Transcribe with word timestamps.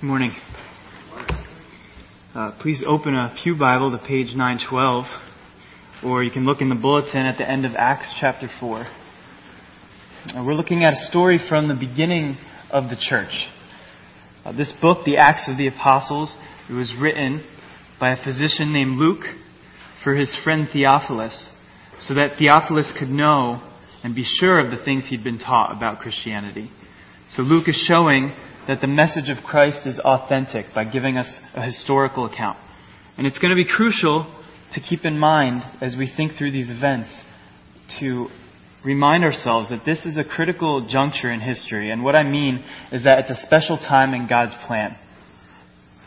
Good 0.00 0.06
morning. 0.06 0.32
Uh, 2.34 2.52
please 2.58 2.82
open 2.86 3.14
a 3.14 3.36
Pew 3.42 3.54
Bible 3.54 3.90
to 3.90 3.98
page 3.98 4.28
912, 4.34 5.04
or 6.02 6.22
you 6.22 6.30
can 6.30 6.46
look 6.46 6.62
in 6.62 6.70
the 6.70 6.74
bulletin 6.74 7.26
at 7.26 7.36
the 7.36 7.46
end 7.46 7.66
of 7.66 7.72
Acts 7.76 8.14
chapter 8.18 8.48
4. 8.58 8.78
Uh, 8.78 10.42
we're 10.42 10.54
looking 10.54 10.84
at 10.84 10.94
a 10.94 11.04
story 11.10 11.38
from 11.50 11.68
the 11.68 11.74
beginning 11.74 12.38
of 12.70 12.84
the 12.84 12.96
church. 12.98 13.48
Uh, 14.42 14.52
this 14.52 14.72
book, 14.80 15.04
The 15.04 15.18
Acts 15.18 15.46
of 15.50 15.58
the 15.58 15.66
Apostles, 15.66 16.34
it 16.70 16.72
was 16.72 16.94
written 16.98 17.44
by 18.00 18.12
a 18.12 18.24
physician 18.24 18.72
named 18.72 18.96
Luke 18.96 19.26
for 20.02 20.16
his 20.16 20.34
friend 20.42 20.66
Theophilus, 20.72 21.50
so 21.98 22.14
that 22.14 22.38
Theophilus 22.38 22.94
could 22.98 23.10
know 23.10 23.60
and 24.02 24.14
be 24.14 24.24
sure 24.24 24.60
of 24.60 24.70
the 24.70 24.82
things 24.82 25.08
he'd 25.10 25.22
been 25.22 25.38
taught 25.38 25.76
about 25.76 25.98
Christianity. 25.98 26.70
So 27.28 27.42
Luke 27.42 27.68
is 27.68 27.76
showing 27.86 28.32
that 28.68 28.80
the 28.80 28.86
message 28.86 29.28
of 29.28 29.42
Christ 29.44 29.86
is 29.86 29.98
authentic 29.98 30.66
by 30.74 30.84
giving 30.84 31.16
us 31.16 31.40
a 31.54 31.62
historical 31.62 32.26
account. 32.26 32.58
And 33.16 33.26
it's 33.26 33.38
going 33.38 33.50
to 33.50 33.56
be 33.56 33.68
crucial 33.68 34.32
to 34.74 34.80
keep 34.80 35.04
in 35.04 35.18
mind 35.18 35.62
as 35.80 35.96
we 35.98 36.10
think 36.16 36.32
through 36.38 36.52
these 36.52 36.70
events 36.70 37.10
to 38.00 38.28
remind 38.84 39.24
ourselves 39.24 39.70
that 39.70 39.84
this 39.84 40.06
is 40.06 40.16
a 40.16 40.24
critical 40.24 40.86
juncture 40.88 41.30
in 41.30 41.40
history. 41.40 41.90
And 41.90 42.04
what 42.04 42.14
I 42.14 42.22
mean 42.22 42.64
is 42.92 43.04
that 43.04 43.18
it's 43.20 43.30
a 43.30 43.46
special 43.46 43.76
time 43.76 44.14
in 44.14 44.26
God's 44.28 44.54
plan. 44.66 44.96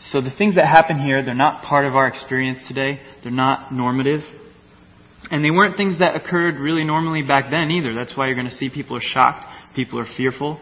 So 0.00 0.20
the 0.20 0.34
things 0.36 0.56
that 0.56 0.66
happen 0.66 0.98
here, 0.98 1.24
they're 1.24 1.34
not 1.34 1.62
part 1.62 1.86
of 1.86 1.94
our 1.94 2.08
experience 2.08 2.58
today. 2.66 3.00
They're 3.22 3.32
not 3.32 3.72
normative. 3.72 4.20
And 5.30 5.44
they 5.44 5.50
weren't 5.50 5.76
things 5.76 5.98
that 6.00 6.16
occurred 6.16 6.56
really 6.56 6.84
normally 6.84 7.22
back 7.22 7.46
then 7.50 7.70
either. 7.70 7.94
That's 7.94 8.16
why 8.16 8.26
you're 8.26 8.34
going 8.34 8.48
to 8.48 8.54
see 8.54 8.68
people 8.68 8.96
are 8.96 9.02
shocked, 9.02 9.44
people 9.74 9.98
are 9.98 10.06
fearful. 10.16 10.60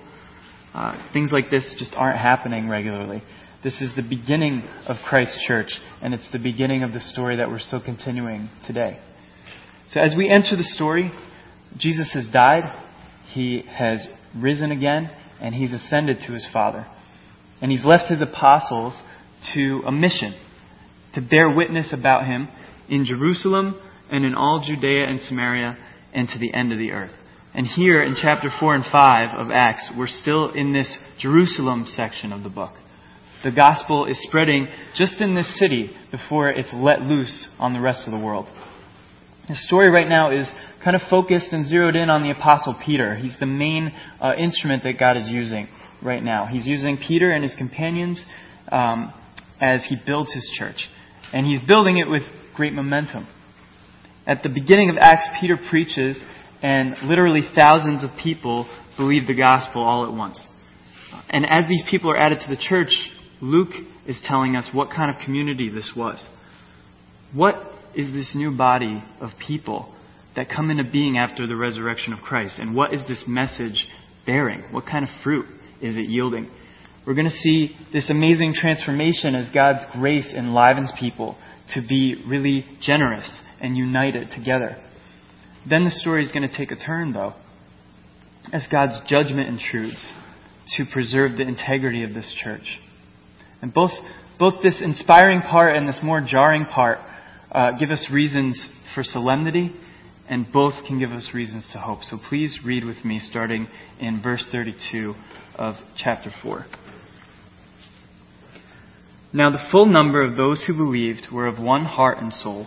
Uh, 0.74 1.10
things 1.12 1.30
like 1.32 1.50
this 1.50 1.74
just 1.78 1.92
aren't 1.94 2.18
happening 2.18 2.68
regularly. 2.68 3.22
This 3.62 3.80
is 3.80 3.94
the 3.94 4.02
beginning 4.02 4.64
of 4.86 4.96
Christ's 5.08 5.44
church, 5.46 5.70
and 6.00 6.14
it's 6.14 6.30
the 6.32 6.38
beginning 6.38 6.82
of 6.82 6.92
the 6.92 7.00
story 7.00 7.36
that 7.36 7.48
we're 7.48 7.60
still 7.60 7.82
continuing 7.82 8.48
today. 8.66 8.98
So 9.88 10.00
as 10.00 10.14
we 10.16 10.28
enter 10.30 10.56
the 10.56 10.64
story, 10.64 11.12
Jesus 11.76 12.12
has 12.14 12.28
died, 12.32 12.64
he 13.32 13.62
has 13.70 14.08
risen 14.36 14.72
again, 14.72 15.10
and 15.40 15.54
he's 15.54 15.72
ascended 15.72 16.18
to 16.26 16.32
his 16.32 16.46
Father. 16.52 16.86
And 17.60 17.70
he's 17.70 17.84
left 17.84 18.08
his 18.08 18.20
apostles 18.20 19.00
to 19.54 19.82
a 19.86 19.92
mission 19.92 20.34
to 21.14 21.20
bear 21.20 21.50
witness 21.50 21.92
about 21.92 22.26
him 22.26 22.48
in 22.88 23.04
Jerusalem 23.04 23.80
and 24.10 24.24
in 24.24 24.34
all 24.34 24.62
Judea 24.66 25.06
and 25.06 25.20
Samaria 25.20 25.76
and 26.12 26.28
to 26.28 26.38
the 26.38 26.52
end 26.54 26.72
of 26.72 26.78
the 26.78 26.92
earth. 26.92 27.12
And 27.54 27.66
here 27.66 28.02
in 28.02 28.16
chapter 28.20 28.48
4 28.60 28.74
and 28.76 28.84
5 28.84 29.38
of 29.38 29.50
Acts, 29.50 29.90
we're 29.96 30.06
still 30.06 30.50
in 30.52 30.72
this 30.72 30.96
Jerusalem 31.18 31.84
section 31.86 32.32
of 32.32 32.42
the 32.42 32.48
book. 32.48 32.72
The 33.44 33.50
gospel 33.50 34.06
is 34.06 34.18
spreading 34.22 34.68
just 34.94 35.20
in 35.20 35.34
this 35.34 35.58
city 35.58 35.90
before 36.10 36.48
it's 36.48 36.72
let 36.72 37.02
loose 37.02 37.48
on 37.58 37.74
the 37.74 37.80
rest 37.80 38.06
of 38.06 38.12
the 38.12 38.24
world. 38.24 38.46
The 39.48 39.56
story 39.56 39.90
right 39.90 40.08
now 40.08 40.30
is 40.30 40.50
kind 40.82 40.96
of 40.96 41.02
focused 41.10 41.52
and 41.52 41.66
zeroed 41.66 41.96
in 41.96 42.08
on 42.08 42.22
the 42.22 42.30
Apostle 42.30 42.80
Peter. 42.86 43.16
He's 43.16 43.36
the 43.38 43.46
main 43.46 43.92
uh, 44.20 44.34
instrument 44.38 44.84
that 44.84 44.98
God 44.98 45.16
is 45.16 45.28
using 45.28 45.68
right 46.02 46.22
now. 46.22 46.46
He's 46.46 46.66
using 46.66 46.96
Peter 46.96 47.32
and 47.32 47.42
his 47.42 47.54
companions 47.58 48.24
um, 48.70 49.12
as 49.60 49.84
he 49.88 49.96
builds 50.06 50.32
his 50.32 50.48
church. 50.56 50.88
And 51.32 51.44
he's 51.44 51.60
building 51.68 51.98
it 51.98 52.08
with 52.08 52.22
great 52.54 52.72
momentum. 52.72 53.26
At 54.26 54.42
the 54.42 54.48
beginning 54.48 54.90
of 54.90 54.96
Acts, 55.00 55.26
Peter 55.40 55.58
preaches, 55.68 56.22
and 56.62 56.94
literally 57.04 57.42
thousands 57.54 58.04
of 58.04 58.10
people 58.22 58.68
believe 58.96 59.26
the 59.26 59.34
gospel 59.34 59.82
all 59.82 60.06
at 60.06 60.12
once. 60.12 60.46
And 61.28 61.44
as 61.44 61.68
these 61.68 61.82
people 61.90 62.10
are 62.10 62.16
added 62.16 62.38
to 62.40 62.48
the 62.48 62.60
church, 62.60 62.92
Luke 63.40 63.72
is 64.06 64.20
telling 64.24 64.56
us 64.56 64.70
what 64.72 64.90
kind 64.90 65.14
of 65.14 65.20
community 65.24 65.68
this 65.68 65.92
was. 65.96 66.24
What 67.34 67.56
is 67.94 68.12
this 68.12 68.32
new 68.34 68.56
body 68.56 69.02
of 69.20 69.30
people 69.46 69.92
that 70.36 70.48
come 70.48 70.70
into 70.70 70.84
being 70.84 71.18
after 71.18 71.46
the 71.46 71.56
resurrection 71.56 72.12
of 72.12 72.20
Christ? 72.20 72.58
And 72.58 72.74
what 72.74 72.94
is 72.94 73.02
this 73.08 73.24
message 73.26 73.86
bearing? 74.24 74.62
What 74.70 74.86
kind 74.86 75.04
of 75.04 75.10
fruit 75.22 75.46
is 75.80 75.96
it 75.96 76.08
yielding? 76.08 76.48
We're 77.06 77.14
going 77.14 77.28
to 77.28 77.30
see 77.30 77.76
this 77.92 78.08
amazing 78.10 78.54
transformation 78.54 79.34
as 79.34 79.52
God's 79.52 79.84
grace 79.92 80.32
enlivens 80.36 80.92
people 81.00 81.36
to 81.74 81.80
be 81.86 82.22
really 82.28 82.64
generous 82.80 83.28
and 83.60 83.76
united 83.76 84.30
together. 84.30 84.76
Then 85.68 85.84
the 85.84 85.90
story 85.90 86.24
is 86.24 86.32
going 86.32 86.48
to 86.48 86.56
take 86.56 86.70
a 86.70 86.76
turn, 86.76 87.12
though, 87.12 87.34
as 88.52 88.66
God's 88.70 89.00
judgment 89.06 89.48
intrudes 89.48 90.12
to 90.76 90.84
preserve 90.92 91.36
the 91.36 91.42
integrity 91.42 92.02
of 92.04 92.14
this 92.14 92.34
church. 92.42 92.80
And 93.60 93.72
both, 93.72 93.92
both 94.38 94.62
this 94.62 94.82
inspiring 94.82 95.40
part 95.40 95.76
and 95.76 95.88
this 95.88 96.00
more 96.02 96.20
jarring 96.20 96.64
part 96.66 96.98
uh, 97.52 97.72
give 97.78 97.90
us 97.90 98.08
reasons 98.12 98.70
for 98.94 99.02
solemnity, 99.04 99.72
and 100.28 100.50
both 100.52 100.74
can 100.86 100.98
give 100.98 101.10
us 101.10 101.30
reasons 101.34 101.68
to 101.72 101.78
hope. 101.78 102.02
So 102.02 102.18
please 102.28 102.60
read 102.64 102.84
with 102.84 103.04
me, 103.04 103.18
starting 103.18 103.68
in 104.00 104.22
verse 104.22 104.46
32 104.50 105.14
of 105.56 105.74
chapter 105.96 106.30
4. 106.42 106.66
Now 109.34 109.50
the 109.50 109.64
full 109.70 109.86
number 109.86 110.22
of 110.22 110.36
those 110.36 110.64
who 110.66 110.76
believed 110.76 111.28
were 111.32 111.46
of 111.46 111.58
one 111.58 111.84
heart 111.84 112.18
and 112.18 112.32
soul. 112.32 112.66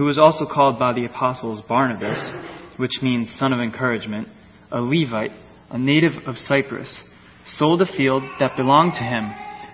who 0.00 0.06
was 0.06 0.18
also 0.18 0.46
called 0.46 0.78
by 0.78 0.94
the 0.94 1.04
apostles 1.04 1.60
Barnabas, 1.68 2.32
which 2.78 3.02
means 3.02 3.36
son 3.38 3.52
of 3.52 3.60
encouragement, 3.60 4.28
a 4.72 4.80
Levite, 4.80 5.32
a 5.68 5.76
native 5.76 6.12
of 6.26 6.36
Cyprus, 6.36 7.02
sold 7.44 7.82
a 7.82 7.96
field 7.98 8.22
that 8.40 8.56
belonged 8.56 8.94
to 8.94 9.04
him, 9.04 9.28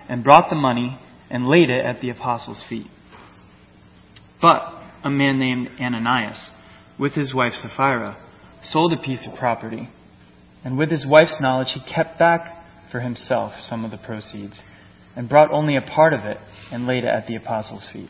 and 0.09 0.25
brought 0.25 0.49
the 0.49 0.55
money 0.57 0.99
and 1.29 1.47
laid 1.47 1.69
it 1.69 1.85
at 1.85 2.01
the 2.01 2.09
apostles' 2.09 2.61
feet. 2.67 2.87
But 4.41 4.63
a 5.01 5.09
man 5.09 5.39
named 5.39 5.69
Ananias, 5.79 6.51
with 6.99 7.13
his 7.13 7.33
wife 7.33 7.53
Sapphira, 7.53 8.17
sold 8.61 8.91
a 8.91 9.01
piece 9.01 9.25
of 9.25 9.39
property, 9.39 9.87
and 10.61 10.77
with 10.77 10.91
his 10.91 11.07
wife's 11.07 11.37
knowledge 11.39 11.69
he 11.73 11.93
kept 11.93 12.19
back 12.19 12.65
for 12.91 12.99
himself 12.99 13.53
some 13.61 13.85
of 13.85 13.91
the 13.91 13.97
proceeds, 13.97 14.59
and 15.15 15.29
brought 15.29 15.51
only 15.51 15.77
a 15.77 15.81
part 15.81 16.11
of 16.11 16.25
it 16.25 16.37
and 16.69 16.85
laid 16.85 17.05
it 17.05 17.15
at 17.15 17.27
the 17.27 17.37
apostles' 17.37 17.87
feet. 17.93 18.09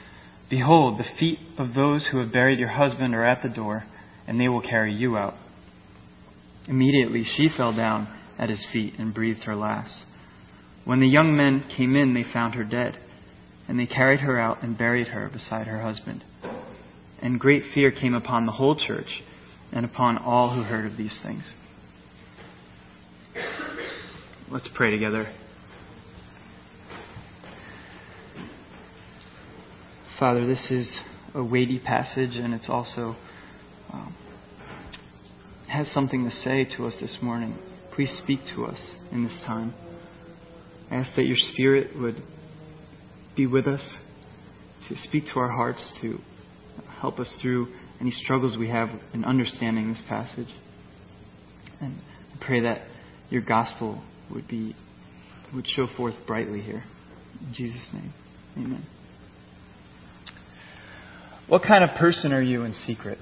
Behold, 0.51 0.99
the 0.99 1.05
feet 1.17 1.39
of 1.57 1.73
those 1.73 2.09
who 2.11 2.19
have 2.19 2.33
buried 2.33 2.59
your 2.59 2.69
husband 2.69 3.15
are 3.15 3.25
at 3.25 3.41
the 3.41 3.49
door, 3.49 3.85
and 4.27 4.37
they 4.37 4.49
will 4.49 4.61
carry 4.61 4.93
you 4.93 5.17
out. 5.17 5.33
Immediately 6.67 7.23
she 7.23 7.47
fell 7.55 7.73
down 7.73 8.07
at 8.37 8.49
his 8.49 8.67
feet 8.73 8.95
and 8.99 9.13
breathed 9.13 9.43
her 9.45 9.55
last. 9.55 10.03
When 10.83 10.99
the 10.99 11.07
young 11.07 11.37
men 11.37 11.63
came 11.75 11.95
in, 11.95 12.13
they 12.13 12.25
found 12.31 12.55
her 12.55 12.65
dead. 12.65 12.99
and 13.67 13.79
they 13.79 13.85
carried 13.85 14.19
her 14.19 14.37
out 14.37 14.61
and 14.63 14.77
buried 14.77 15.07
her 15.07 15.29
beside 15.31 15.65
her 15.67 15.81
husband. 15.81 16.21
And 17.21 17.39
great 17.39 17.63
fear 17.73 17.89
came 17.89 18.13
upon 18.13 18.45
the 18.45 18.51
whole 18.51 18.75
church 18.75 19.23
and 19.71 19.85
upon 19.85 20.17
all 20.17 20.53
who 20.53 20.63
heard 20.63 20.91
of 20.91 20.97
these 20.97 21.17
things. 21.23 21.53
Let's 24.49 24.67
pray 24.75 24.91
together. 24.91 25.31
Father, 30.21 30.45
this 30.45 30.69
is 30.69 30.99
a 31.33 31.43
weighty 31.43 31.79
passage, 31.79 32.35
and 32.35 32.53
it's 32.53 32.69
also 32.69 33.15
um, 33.91 34.15
has 35.67 35.91
something 35.91 36.25
to 36.25 36.29
say 36.29 36.63
to 36.77 36.85
us 36.85 36.95
this 37.01 37.17
morning. 37.23 37.57
Please 37.95 38.15
speak 38.23 38.37
to 38.55 38.65
us 38.65 38.91
in 39.11 39.23
this 39.23 39.43
time. 39.47 39.73
I 40.91 40.97
ask 40.97 41.15
that 41.15 41.23
your 41.23 41.37
Spirit 41.37 41.99
would 41.99 42.21
be 43.35 43.47
with 43.47 43.65
us, 43.65 43.97
to 44.89 44.95
speak 44.95 45.23
to 45.33 45.39
our 45.39 45.49
hearts, 45.49 45.91
to 46.03 46.19
help 46.99 47.17
us 47.17 47.39
through 47.41 47.69
any 47.99 48.11
struggles 48.11 48.59
we 48.59 48.69
have 48.69 48.89
in 49.15 49.25
understanding 49.25 49.89
this 49.89 50.03
passage. 50.07 50.53
And 51.79 51.95
I 52.31 52.45
pray 52.45 52.61
that 52.61 52.83
your 53.31 53.41
gospel 53.41 54.03
would 54.29 54.47
be 54.47 54.75
would 55.51 55.65
show 55.65 55.87
forth 55.97 56.13
brightly 56.27 56.61
here. 56.61 56.83
In 57.41 57.55
Jesus' 57.55 57.89
name. 57.91 58.13
Amen. 58.55 58.85
What 61.51 61.63
kind 61.63 61.83
of 61.83 61.97
person 61.97 62.31
are 62.31 62.41
you 62.41 62.63
in 62.63 62.73
secret? 62.73 63.17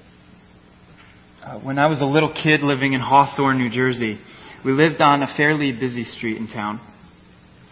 Uh, 1.44 1.58
when 1.58 1.80
I 1.80 1.88
was 1.88 2.00
a 2.00 2.04
little 2.04 2.32
kid 2.32 2.62
living 2.62 2.92
in 2.92 3.00
Hawthorne, 3.00 3.58
New 3.58 3.70
Jersey, 3.70 4.20
we 4.64 4.70
lived 4.70 5.02
on 5.02 5.24
a 5.24 5.36
fairly 5.36 5.72
busy 5.72 6.04
street 6.04 6.36
in 6.36 6.46
town. 6.46 6.80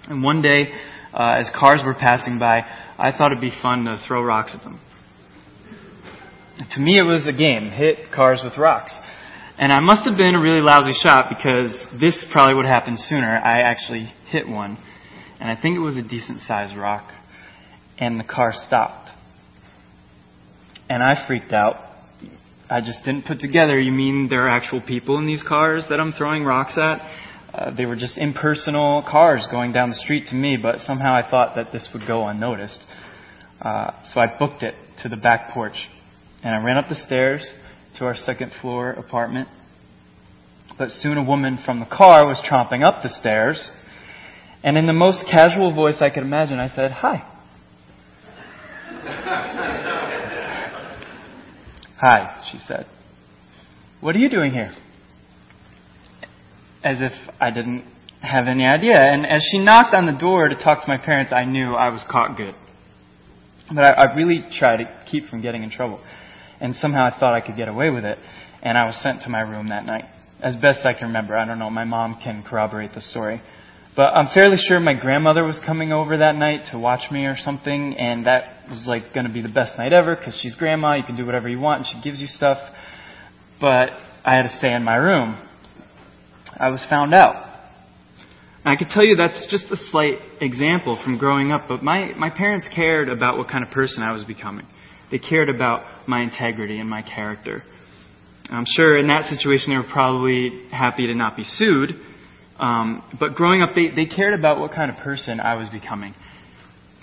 And 0.09 0.21
one 0.21 0.43
day, 0.43 0.73
uh, 1.15 1.37
as 1.39 1.49
cars 1.57 1.83
were 1.87 1.95
passing 1.95 2.41
by, 2.41 2.63
I 2.99 3.17
thought 3.17 3.31
it'd 3.31 3.41
be 3.41 3.57
fun 3.63 3.85
to 3.85 4.03
throw 4.09 4.21
rocks 4.21 4.53
at 4.53 4.65
them. 4.65 4.81
To 6.75 6.81
me, 6.81 6.99
it 6.99 7.05
was 7.05 7.29
a 7.29 7.33
game 7.33 7.71
hit 7.71 8.11
cars 8.13 8.41
with 8.43 8.59
rocks. 8.59 8.91
And 9.59 9.71
I 9.73 9.79
must 9.79 10.09
have 10.09 10.17
been 10.17 10.35
a 10.35 10.41
really 10.41 10.61
lousy 10.61 10.99
shot 11.01 11.27
because 11.29 11.87
this 12.01 12.27
probably 12.33 12.57
would 12.57 12.65
have 12.65 12.75
happened 12.75 12.99
sooner. 12.99 13.29
I 13.29 13.61
actually 13.61 14.13
hit 14.29 14.49
one. 14.49 14.77
And 15.39 15.49
I 15.49 15.55
think 15.55 15.77
it 15.77 15.81
was 15.81 15.97
a 15.97 16.03
decent 16.03 16.41
sized 16.41 16.77
rock. 16.77 17.13
And 17.97 18.19
the 18.19 18.25
car 18.25 18.51
stopped. 18.53 19.11
And 20.88 21.02
I 21.02 21.26
freaked 21.26 21.52
out. 21.52 21.76
I 22.70 22.81
just 22.81 23.05
didn't 23.05 23.25
put 23.26 23.40
together, 23.40 23.79
you 23.79 23.93
mean 23.93 24.29
there 24.29 24.46
are 24.46 24.49
actual 24.49 24.81
people 24.81 25.19
in 25.19 25.26
these 25.26 25.43
cars 25.46 25.87
that 25.88 26.00
I'm 26.00 26.12
throwing 26.12 26.44
rocks 26.44 26.76
at? 26.76 27.00
Uh, 27.52 27.75
they 27.75 27.87
were 27.87 27.96
just 27.96 28.19
impersonal 28.19 29.02
cars 29.11 29.46
going 29.50 29.73
down 29.73 29.88
the 29.88 29.96
street 29.96 30.26
to 30.26 30.35
me, 30.35 30.58
but 30.61 30.81
somehow 30.81 31.14
I 31.14 31.29
thought 31.29 31.56
that 31.56 31.73
this 31.73 31.88
would 31.94 32.06
go 32.06 32.29
unnoticed. 32.29 32.79
Uh, 33.61 33.93
so 34.12 34.20
I 34.20 34.26
booked 34.38 34.62
it 34.62 34.75
to 35.02 35.08
the 35.08 35.17
back 35.17 35.55
porch. 35.55 35.88
And 36.43 36.55
I 36.55 36.62
ran 36.62 36.76
up 36.76 36.88
the 36.88 36.94
stairs 36.94 37.46
to 37.99 38.05
our 38.05 38.14
second 38.14 38.52
floor 38.61 38.90
apartment. 38.90 39.49
But 40.76 40.90
soon 40.90 41.17
a 41.17 41.25
woman 41.25 41.58
from 41.64 41.81
the 41.81 41.87
car 41.87 42.26
was 42.26 42.40
tromping 42.49 42.85
up 42.85 43.02
the 43.02 43.08
stairs. 43.08 43.70
And 44.62 44.76
in 44.76 44.87
the 44.87 44.93
most 44.93 45.25
casual 45.31 45.75
voice 45.75 45.96
I 46.00 46.11
could 46.11 46.23
imagine, 46.23 46.58
I 46.58 46.69
said, 46.69 46.93
Hi. 46.93 47.26
Hi, 52.00 52.45
she 52.53 52.59
said. 52.59 52.87
What 54.00 54.15
are 54.15 54.21
you 54.21 54.31
doing 54.31 54.53
here? 54.53 54.73
As 56.85 57.00
if 57.00 57.11
I 57.41 57.50
didn't 57.50 57.83
have 58.21 58.47
any 58.47 58.65
idea. 58.65 58.95
And 58.97 59.27
as 59.27 59.43
she 59.50 59.59
knocked 59.59 59.95
on 59.95 60.06
the 60.06 60.12
door 60.12 60.49
to 60.49 60.55
talk 60.55 60.81
to 60.83 60.89
my 60.89 60.97
parents, 60.97 61.33
I 61.33 61.45
knew 61.45 61.75
I 61.75 61.89
was 61.89 62.05
caught 62.09 62.37
good. 62.37 62.55
But 63.75 63.83
I, 63.83 63.91
I 63.91 64.15
really 64.15 64.45
tried 64.59 64.77
to 64.77 65.05
keep 65.11 65.29
from 65.29 65.43
getting 65.43 65.65
in 65.65 65.71
trouble. 65.71 66.00
And 66.61 66.77
somehow 66.77 67.03
I 67.03 67.19
thought 67.19 67.35
I 67.35 67.41
could 67.41 67.56
get 67.56 67.67
away 67.67 67.91
with 67.91 68.05
it. 68.05 68.19
And 68.62 68.79
I 68.79 68.87
was 68.87 68.97
sent 69.03 69.23
to 69.23 69.29
my 69.29 69.41
room 69.41 69.71
that 69.71 69.85
night. 69.85 70.05
As 70.41 70.55
best 70.55 70.87
I 70.87 70.93
can 70.93 71.09
remember. 71.09 71.37
I 71.37 71.45
don't 71.47 71.59
know. 71.59 71.69
My 71.69 71.85
mom 71.85 72.21
can 72.23 72.45
corroborate 72.49 72.95
the 72.95 73.00
story. 73.00 73.43
But 73.99 74.15
I'm 74.15 74.29
fairly 74.33 74.59
sure 74.69 74.79
my 74.79 74.95
grandmother 74.95 75.43
was 75.43 75.61
coming 75.67 75.93
over 75.93 76.19
that 76.19 76.37
night 76.37 76.67
to 76.71 76.79
watch 76.79 77.11
me 77.11 77.25
or 77.25 77.35
something, 77.37 77.97
and 77.99 78.27
that 78.27 78.69
was 78.71 78.85
like 78.87 79.12
going 79.12 79.27
to 79.27 79.33
be 79.33 79.43
the 79.43 79.49
best 79.49 79.77
night 79.77 79.93
ever 79.93 80.15
because 80.15 80.39
she's 80.41 80.55
grandma. 80.55 80.95
You 80.95 81.03
can 81.03 81.17
do 81.17 81.27
whatever 81.27 81.49
you 81.49 81.59
want, 81.59 81.81
and 81.81 81.87
she 81.89 82.09
gives 82.09 82.21
you 82.21 82.29
stuff. 82.29 82.59
But 83.61 83.91
I 84.25 84.37
had 84.37 84.45
to 84.45 84.56
stay 84.59 84.73
in 84.73 84.85
my 84.85 84.95
room. 84.95 85.45
I 86.56 86.69
was 86.69 86.87
found 86.89 87.12
out. 87.12 87.45
I 88.65 88.77
could 88.77 88.87
tell 88.87 89.05
you 89.05 89.17
that's 89.17 89.49
just 89.50 89.69
a 89.73 89.77
slight 89.77 90.19
example 90.41 90.97
from 91.05 91.19
growing 91.19 91.50
up, 91.50 91.62
but 91.67 91.83
my, 91.83 92.12
my 92.17 92.31
parents 92.31 92.69
cared 92.73 93.09
about 93.09 93.37
what 93.37 93.49
kind 93.49 93.65
of 93.65 93.73
person 93.73 94.05
I 94.05 94.12
was 94.12 94.23
becoming. 94.23 94.69
They 95.11 95.19
cared 95.19 95.49
about 95.49 96.06
my 96.06 96.23
integrity 96.23 96.79
and 96.79 96.89
my 96.89 97.03
character. 97.03 97.65
I'm 98.49 98.65
sure 98.65 98.97
in 98.97 99.09
that 99.09 99.25
situation 99.25 99.71
they 99.73 99.77
were 99.77 99.93
probably 99.93 100.69
happy 100.71 101.09
to 101.09 101.17
not 101.17 101.37
be 101.37 101.43
sued, 101.43 101.97
um, 102.59 103.03
but 103.19 103.35
growing 103.35 103.63
up, 103.63 103.71
they, 103.75 103.89
they 103.95 104.07
cared 104.07 104.39
about 104.39 104.59
what 104.59 104.73
kind 104.73 104.91
of 104.91 104.97
person 104.99 105.41
I 105.41 105.55
was 105.55 105.69
becoming. 105.69 106.15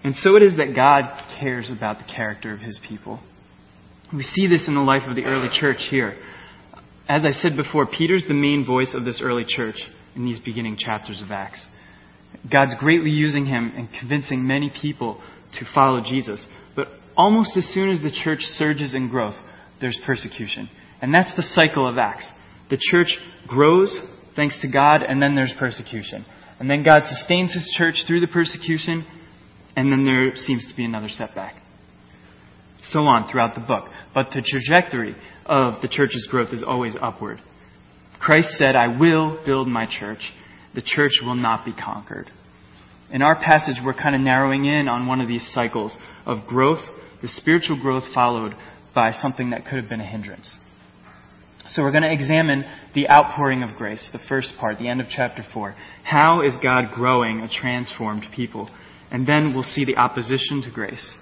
And 0.04 0.16
so 0.16 0.36
it 0.36 0.44
is 0.44 0.58
that 0.58 0.76
God 0.76 1.04
cares 1.40 1.72
about 1.76 1.98
the 1.98 2.04
character 2.04 2.54
of 2.54 2.60
his 2.60 2.80
people. 2.88 3.20
We 4.14 4.24
see 4.24 4.48
this 4.48 4.68
in 4.68 4.76
the 4.76 4.82
life 4.82 5.04
of 5.08 5.16
the 5.16 5.24
early 5.24 5.50
church 5.52 5.88
here. 5.90 6.16
As 7.08 7.26
I 7.26 7.32
said 7.32 7.56
before, 7.56 7.88
Peter's 7.88 8.24
the 8.28 8.34
main 8.34 8.66
voice 8.66 8.94
of 8.94 9.04
this 9.06 9.22
early 9.24 9.46
church 9.48 9.78
in 10.16 10.26
these 10.26 10.40
beginning 10.40 10.78
chapters 10.78 11.22
of 11.24 11.32
Acts. 11.32 11.66
God's 12.52 12.74
greatly 12.80 13.10
using 13.10 13.46
him 13.46 13.74
and 13.76 13.88
convincing 14.00 14.46
many 14.46 14.72
people 14.82 15.22
to 15.54 15.66
follow 15.74 16.02
Jesus. 16.02 16.46
But 16.76 16.88
almost 17.16 17.58
as 17.58 17.66
soon 17.74 17.90
as 17.90 18.02
the 18.02 18.12
church 18.12 18.40
surges 18.42 18.94
in 18.94 19.10
growth, 19.10 19.36
there's 19.82 20.00
persecution. 20.06 20.70
And 21.02 21.14
that's 21.14 21.36
the 21.36 21.44
cycle 21.44 21.88
of 21.90 21.98
Acts. 21.98 22.30
The 22.70 22.80
church 22.92 23.18
grows 23.48 23.98
thanks 24.36 24.60
to 24.62 24.72
God, 24.72 25.02
and 25.02 25.22
then 25.22 25.36
there's 25.36 25.54
persecution. 25.58 26.26
And 26.60 26.70
then 26.70 26.84
God 26.84 27.04
sustains 27.04 27.54
his 27.54 27.74
church 27.78 28.04
through 28.08 28.22
the 28.22 28.28
persecution, 28.28 29.06
and 29.76 29.92
then 29.92 30.06
there 30.06 30.36
seems 30.36 30.68
to 30.70 30.76
be 30.76 30.86
another 30.86 31.10
setback. 31.10 31.56
So 32.84 33.00
on 33.02 33.30
throughout 33.30 33.56
the 33.56 33.62
book. 33.62 33.90
But 34.14 34.28
the 34.34 34.42
trajectory 34.42 35.16
of 35.46 35.82
the 35.82 35.88
church's 35.88 36.28
growth 36.30 36.54
is 36.54 36.64
always 36.66 36.96
upward. 37.00 37.40
Christ 38.20 38.50
said, 38.58 38.76
I 38.76 39.00
will 39.00 39.40
build 39.46 39.68
my 39.68 39.88
church. 39.88 40.20
The 40.74 40.82
church 40.82 41.14
will 41.24 41.36
not 41.36 41.66
be 41.66 41.74
conquered. 41.74 42.30
In 43.12 43.22
our 43.22 43.36
passage, 43.36 43.76
we're 43.84 43.94
kind 43.94 44.16
of 44.16 44.22
narrowing 44.22 44.66
in 44.66 44.88
on 44.88 45.08
one 45.08 45.22
of 45.22 45.28
these 45.28 45.48
cycles 45.54 45.96
of 46.26 46.48
growth, 46.48 46.84
the 47.22 47.28
spiritual 47.28 47.80
growth 47.80 48.04
followed 48.14 48.54
by 48.94 49.12
something 49.12 49.52
that 49.52 49.66
could 49.66 49.80
have 49.80 49.90
been 49.90 50.02
a 50.02 50.06
hindrance. 50.06 50.58
So 51.70 51.82
we're 51.82 51.92
going 51.92 52.04
to 52.04 52.14
examine 52.14 52.64
the 52.94 53.10
outpouring 53.10 53.64
of 53.64 53.76
grace, 53.76 54.08
the 54.14 54.20
first 54.30 54.54
part, 54.60 54.78
the 54.78 54.88
end 54.88 55.02
of 55.02 55.08
chapter 55.10 55.44
4. 55.54 55.76
How 56.04 56.42
is 56.42 56.56
God 56.62 56.92
growing 56.94 57.40
a 57.40 57.50
transformed 57.50 58.26
people? 58.36 58.70
And 59.12 59.26
then 59.26 59.54
we'll 59.54 59.64
see 59.64 59.84
the 59.84 59.98
opposition 59.98 60.62
to 60.64 60.72
grace. 60.72 61.14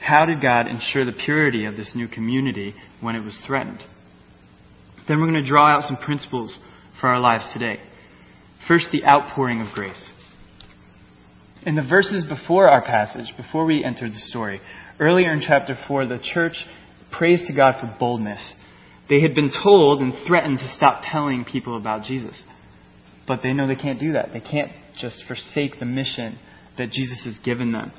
How 0.00 0.26
did 0.26 0.42
God 0.42 0.66
ensure 0.66 1.06
the 1.06 1.16
purity 1.24 1.64
of 1.64 1.76
this 1.76 1.92
new 1.94 2.08
community 2.08 2.74
when 3.00 3.16
it 3.16 3.24
was 3.24 3.42
threatened? 3.46 3.82
Then 5.08 5.18
we're 5.18 5.30
going 5.30 5.42
to 5.42 5.48
draw 5.48 5.68
out 5.68 5.84
some 5.84 5.96
principles 5.96 6.58
for 7.00 7.08
our 7.08 7.20
lives 7.20 7.48
today. 7.54 7.80
First, 8.68 8.88
the 8.92 9.04
outpouring 9.04 9.62
of 9.62 9.72
grace. 9.74 10.10
In 11.64 11.74
the 11.74 11.82
verses 11.82 12.26
before 12.28 12.68
our 12.68 12.82
passage, 12.82 13.32
before 13.36 13.64
we 13.64 13.82
entered 13.82 14.10
the 14.10 14.20
story, 14.20 14.60
earlier 15.00 15.32
in 15.32 15.40
chapter 15.40 15.76
4, 15.88 16.06
the 16.06 16.18
church 16.34 16.56
prays 17.10 17.42
to 17.46 17.54
God 17.54 17.76
for 17.80 17.94
boldness 17.98 18.54
they 19.08 19.20
had 19.20 19.34
been 19.34 19.50
told 19.62 20.00
and 20.00 20.12
threatened 20.26 20.58
to 20.58 20.68
stop 20.76 21.02
telling 21.10 21.44
people 21.44 21.76
about 21.76 22.04
Jesus. 22.04 22.40
But 23.26 23.40
they 23.42 23.52
know 23.52 23.66
they 23.66 23.76
can't 23.76 24.00
do 24.00 24.12
that. 24.12 24.30
They 24.32 24.40
can't 24.40 24.72
just 24.98 25.22
forsake 25.26 25.78
the 25.78 25.86
mission 25.86 26.38
that 26.78 26.90
Jesus 26.90 27.22
has 27.24 27.38
given 27.44 27.72
them, 27.72 27.92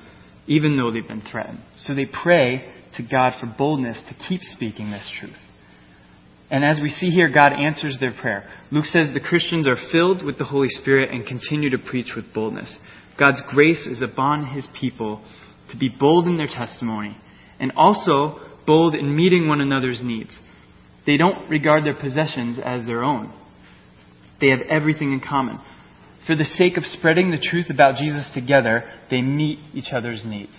even 0.47 0.77
though 0.77 0.91
they've 0.91 1.07
been 1.07 1.23
threatened. 1.29 1.59
So 1.77 1.93
they 1.93 2.05
pray 2.05 2.71
to 2.95 3.03
God 3.03 3.33
for 3.39 3.53
boldness 3.57 4.01
to 4.09 4.27
keep 4.27 4.41
speaking 4.41 4.91
this 4.91 5.09
truth. 5.19 5.37
And 6.49 6.63
as 6.63 6.79
we 6.81 6.89
see 6.89 7.09
here, 7.09 7.29
God 7.31 7.51
answers 7.51 7.97
their 7.99 8.13
prayer. 8.13 8.49
Luke 8.71 8.85
says 8.85 9.09
the 9.13 9.19
Christians 9.19 9.67
are 9.67 9.75
filled 9.91 10.25
with 10.25 10.37
the 10.37 10.45
Holy 10.45 10.69
Spirit 10.69 11.11
and 11.11 11.25
continue 11.25 11.69
to 11.69 11.77
preach 11.77 12.13
with 12.15 12.33
boldness. 12.33 12.77
God's 13.19 13.41
grace 13.49 13.85
is 13.85 14.01
upon 14.01 14.47
his 14.47 14.67
people 14.79 15.25
to 15.71 15.77
be 15.77 15.89
bold 15.89 16.27
in 16.27 16.37
their 16.37 16.47
testimony 16.47 17.17
and 17.59 17.73
also 17.75 18.39
bold 18.65 18.95
in 18.95 19.15
meeting 19.15 19.47
one 19.47 19.59
another's 19.59 20.01
needs. 20.01 20.39
They 21.07 21.17
don't 21.17 21.49
regard 21.49 21.85
their 21.85 21.95
possessions 21.95 22.59
as 22.63 22.85
their 22.85 23.01
own. 23.03 23.33
They 24.39 24.49
have 24.49 24.59
everything 24.69 25.13
in 25.13 25.21
common. 25.21 25.59
For 26.27 26.35
the 26.35 26.43
sake 26.43 26.77
of 26.77 26.83
spreading 26.83 27.31
the 27.31 27.39
truth 27.39 27.67
about 27.69 27.95
Jesus 27.95 28.29
together, 28.33 28.83
they 29.09 29.21
meet 29.21 29.59
each 29.73 29.93
other's 29.93 30.23
needs. 30.25 30.55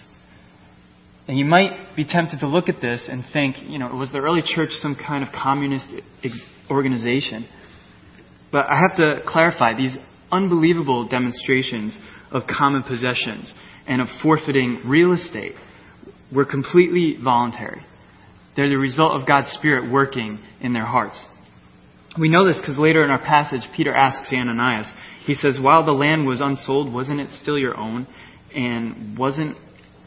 And 1.29 1.39
you 1.39 1.45
might 1.45 1.95
be 1.95 2.07
tempted 2.07 2.41
to 2.41 2.49
look 2.49 2.71
at 2.71 2.81
this 2.81 3.07
and 3.11 3.23
think, 3.35 3.57
you 3.63 3.79
know, 3.79 3.89
was 3.89 4.11
the 4.11 4.19
early 4.19 4.41
church 4.43 4.71
some 4.81 4.97
kind 4.97 5.23
of 5.23 5.29
communist 5.31 5.87
organization? 6.71 7.47
But 8.51 8.65
I 8.65 8.81
have 8.81 8.97
to 8.97 9.21
clarify, 9.27 9.77
these 9.77 9.95
unbelievable 10.33 11.07
demonstrations 11.07 11.99
of 12.31 12.45
common 12.49 12.83
possessions 12.83 13.53
and 13.87 14.01
of 14.01 14.09
forfeiting 14.23 14.81
real 14.87 15.13
estate 15.13 15.53
were 16.35 16.47
completely 16.47 17.19
voluntary. 17.23 17.83
They're 18.59 18.69
the 18.69 18.77
result 18.77 19.13
of 19.13 19.25
God's 19.25 19.53
Spirit 19.53 19.89
working 19.89 20.41
in 20.61 20.73
their 20.73 20.85
hearts. 20.85 21.25
We 22.19 22.29
know 22.29 22.45
this 22.45 22.59
because 22.61 22.77
later 22.77 23.05
in 23.05 23.11
our 23.11 23.21
passage, 23.21 23.61
Peter 23.77 23.95
asks 23.95 24.33
Ananias, 24.33 24.93
he 25.27 25.35
says, 25.35 25.61
While 25.63 25.87
the 25.87 25.93
land 25.93 26.27
was 26.27 26.41
unsold, 26.41 26.93
wasn't 26.93 27.21
it 27.21 27.31
still 27.41 27.57
your 27.57 27.77
own? 27.79 28.09
And 28.53 29.17
wasn't, 29.17 29.57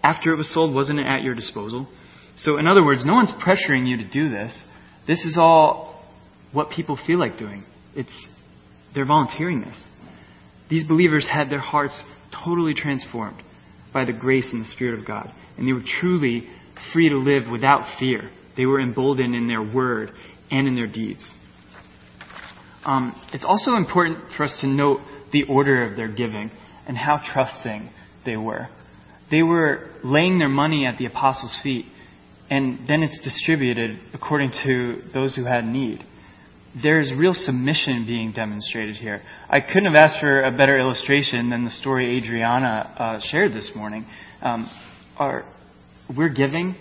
after 0.03 0.33
it 0.33 0.35
was 0.35 0.53
sold, 0.53 0.75
wasn't 0.75 0.99
it 0.99 1.05
at 1.07 1.21
your 1.21 1.33
disposal? 1.33 1.87
So, 2.35 2.57
in 2.57 2.67
other 2.67 2.83
words, 2.83 3.05
no 3.05 3.13
one's 3.13 3.31
pressuring 3.41 3.87
you 3.87 3.95
to 3.95 4.09
do 4.09 4.29
this. 4.29 4.61
This 5.07 5.19
is 5.19 5.37
all 5.39 6.03
what 6.51 6.71
people 6.71 6.99
feel 7.07 7.19
like 7.19 7.37
doing. 7.37 7.63
It's, 7.95 8.27
they're 8.93 9.05
volunteering 9.05 9.61
this. 9.61 9.81
These 10.69 10.85
believers 10.89 11.25
had 11.25 11.49
their 11.49 11.59
hearts 11.59 11.97
totally 12.43 12.73
transformed 12.73 13.41
by 13.93 14.03
the 14.03 14.11
grace 14.11 14.49
and 14.51 14.65
the 14.65 14.69
Spirit 14.71 14.99
of 14.99 15.07
God. 15.07 15.31
And 15.57 15.65
they 15.65 15.71
were 15.71 15.85
truly 16.01 16.49
free 16.91 17.07
to 17.07 17.15
live 17.15 17.49
without 17.49 17.97
fear. 17.97 18.29
They 18.57 18.65
were 18.65 18.79
emboldened 18.79 19.35
in 19.35 19.47
their 19.47 19.61
word 19.61 20.11
and 20.49 20.67
in 20.67 20.75
their 20.75 20.87
deeds. 20.87 21.27
Um, 22.83 23.19
it's 23.33 23.45
also 23.45 23.75
important 23.75 24.33
for 24.35 24.43
us 24.43 24.57
to 24.61 24.67
note 24.67 24.99
the 25.31 25.43
order 25.43 25.83
of 25.85 25.95
their 25.95 26.07
giving 26.07 26.51
and 26.87 26.97
how 26.97 27.21
trusting 27.33 27.89
they 28.25 28.37
were. 28.37 28.67
They 29.29 29.43
were 29.43 29.89
laying 30.03 30.39
their 30.39 30.49
money 30.49 30.85
at 30.85 30.97
the 30.97 31.05
apostles' 31.05 31.57
feet, 31.63 31.85
and 32.49 32.79
then 32.87 33.01
it's 33.01 33.19
distributed 33.23 33.99
according 34.13 34.51
to 34.65 35.01
those 35.13 35.35
who 35.35 35.45
had 35.45 35.63
need. 35.63 36.03
There's 36.81 37.11
real 37.15 37.33
submission 37.33 38.05
being 38.07 38.31
demonstrated 38.31 38.95
here. 38.95 39.21
I 39.49 39.61
couldn't 39.61 39.93
have 39.93 39.95
asked 39.95 40.19
for 40.19 40.43
a 40.43 40.51
better 40.51 40.79
illustration 40.79 41.49
than 41.49 41.65
the 41.65 41.69
story 41.69 42.17
Adriana 42.17 42.95
uh, 42.97 43.19
shared 43.29 43.51
this 43.53 43.71
morning. 43.75 44.05
Um, 44.41 44.69
our, 45.17 45.45
we're 46.15 46.33
giving 46.33 46.75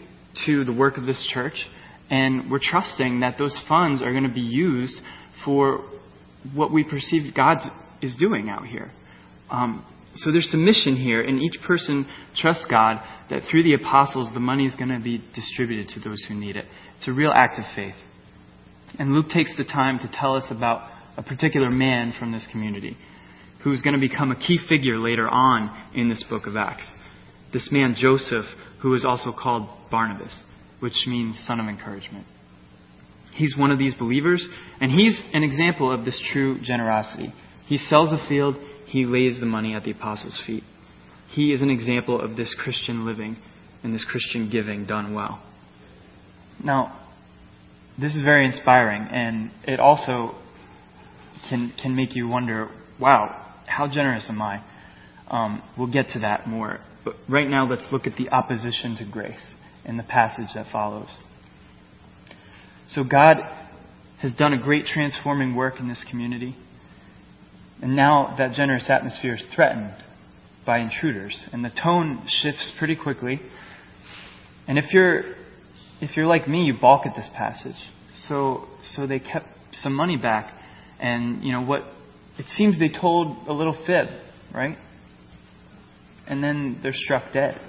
to 0.46 0.64
the 0.64 0.72
work 0.72 0.96
of 0.96 1.06
this 1.06 1.28
church, 1.32 1.66
and 2.10 2.50
we're 2.50 2.60
trusting 2.62 3.20
that 3.20 3.36
those 3.38 3.58
funds 3.68 4.02
are 4.02 4.10
going 4.10 4.24
to 4.24 4.34
be 4.34 4.40
used 4.40 4.96
for 5.44 5.84
what 6.54 6.72
we 6.72 6.84
perceive 6.84 7.34
God 7.34 7.58
is 8.02 8.16
doing 8.16 8.48
out 8.48 8.66
here. 8.66 8.90
Um, 9.50 9.84
so 10.14 10.32
there's 10.32 10.50
submission 10.50 10.96
here, 10.96 11.22
and 11.22 11.40
each 11.40 11.60
person 11.66 12.08
trusts 12.34 12.66
God 12.68 13.00
that 13.30 13.42
through 13.50 13.62
the 13.62 13.74
apostles 13.74 14.30
the 14.34 14.40
money 14.40 14.64
is 14.64 14.74
going 14.74 14.90
to 14.90 15.00
be 15.00 15.22
distributed 15.34 15.88
to 15.88 16.00
those 16.00 16.24
who 16.28 16.34
need 16.34 16.56
it. 16.56 16.64
It's 16.96 17.08
a 17.08 17.12
real 17.12 17.32
act 17.32 17.58
of 17.58 17.64
faith. 17.76 17.94
And 18.98 19.12
Luke 19.12 19.28
takes 19.32 19.56
the 19.56 19.64
time 19.64 19.98
to 20.00 20.10
tell 20.12 20.34
us 20.34 20.44
about 20.50 20.90
a 21.16 21.22
particular 21.22 21.70
man 21.70 22.12
from 22.18 22.32
this 22.32 22.46
community 22.50 22.96
who's 23.62 23.82
going 23.82 23.94
to 23.94 24.00
become 24.00 24.30
a 24.30 24.36
key 24.36 24.58
figure 24.68 24.98
later 24.98 25.28
on 25.28 25.70
in 25.94 26.08
this 26.08 26.24
book 26.28 26.46
of 26.46 26.56
Acts. 26.56 26.90
This 27.52 27.68
man, 27.72 27.94
Joseph, 27.96 28.44
who 28.80 28.94
is 28.94 29.04
also 29.04 29.32
called 29.32 29.68
Barnabas, 29.90 30.42
which 30.80 31.06
means 31.06 31.42
son 31.46 31.60
of 31.60 31.66
encouragement. 31.66 32.26
He's 33.32 33.56
one 33.56 33.70
of 33.70 33.78
these 33.78 33.94
believers, 33.94 34.46
and 34.80 34.90
he's 34.90 35.20
an 35.32 35.42
example 35.42 35.92
of 35.92 36.04
this 36.04 36.20
true 36.32 36.58
generosity. 36.62 37.32
He 37.66 37.78
sells 37.78 38.12
a 38.12 38.28
field, 38.28 38.56
he 38.86 39.04
lays 39.04 39.38
the 39.38 39.46
money 39.46 39.74
at 39.74 39.84
the 39.84 39.92
apostles' 39.92 40.40
feet. 40.46 40.64
He 41.32 41.52
is 41.52 41.62
an 41.62 41.70
example 41.70 42.20
of 42.20 42.36
this 42.36 42.54
Christian 42.58 43.06
living 43.06 43.36
and 43.82 43.94
this 43.94 44.04
Christian 44.04 44.50
giving 44.50 44.84
done 44.84 45.14
well. 45.14 45.42
Now, 46.62 47.00
this 48.00 48.14
is 48.14 48.22
very 48.24 48.46
inspiring, 48.46 49.02
and 49.02 49.50
it 49.64 49.78
also 49.78 50.34
can 51.48 51.72
can 51.80 51.94
make 51.94 52.16
you 52.16 52.28
wonder, 52.28 52.68
wow, 52.98 53.46
how 53.66 53.86
generous 53.86 54.26
am 54.28 54.42
I? 54.42 54.62
Um, 55.28 55.62
we'll 55.78 55.92
get 55.92 56.10
to 56.10 56.20
that 56.20 56.48
more. 56.48 56.80
But 57.04 57.14
right 57.28 57.48
now, 57.48 57.66
let's 57.68 57.88
look 57.92 58.06
at 58.06 58.16
the 58.16 58.28
opposition 58.30 58.96
to 58.96 59.10
grace 59.10 59.54
in 59.84 59.96
the 59.96 60.02
passage 60.02 60.48
that 60.54 60.66
follows. 60.70 61.08
So 62.88 63.04
God 63.04 63.36
has 64.20 64.34
done 64.34 64.52
a 64.52 64.60
great 64.60 64.84
transforming 64.84 65.54
work 65.54 65.80
in 65.80 65.88
this 65.88 66.04
community. 66.10 66.56
And 67.80 67.96
now 67.96 68.34
that 68.36 68.52
generous 68.52 68.90
atmosphere 68.90 69.34
is 69.34 69.46
threatened 69.54 69.94
by 70.66 70.78
intruders. 70.78 71.46
And 71.52 71.64
the 71.64 71.70
tone 71.70 72.22
shifts 72.28 72.72
pretty 72.78 72.96
quickly. 72.96 73.40
And 74.68 74.78
if 74.78 74.92
you're 74.92 75.22
if 76.00 76.16
you're 76.16 76.26
like 76.26 76.48
me, 76.48 76.64
you 76.64 76.74
balk 76.78 77.06
at 77.06 77.14
this 77.16 77.28
passage. 77.34 77.76
So 78.28 78.66
so 78.94 79.06
they 79.06 79.18
kept 79.18 79.46
some 79.72 79.94
money 79.94 80.16
back 80.16 80.52
and 81.00 81.42
you 81.42 81.52
know 81.52 81.62
what 81.62 81.82
it 82.38 82.46
seems 82.56 82.78
they 82.78 82.88
told 82.88 83.48
a 83.48 83.52
little 83.52 83.76
fib, 83.86 84.08
right? 84.54 84.76
And 86.30 86.42
then 86.42 86.80
they're 86.82 86.94
struck 86.94 87.34
dead. 87.34 87.60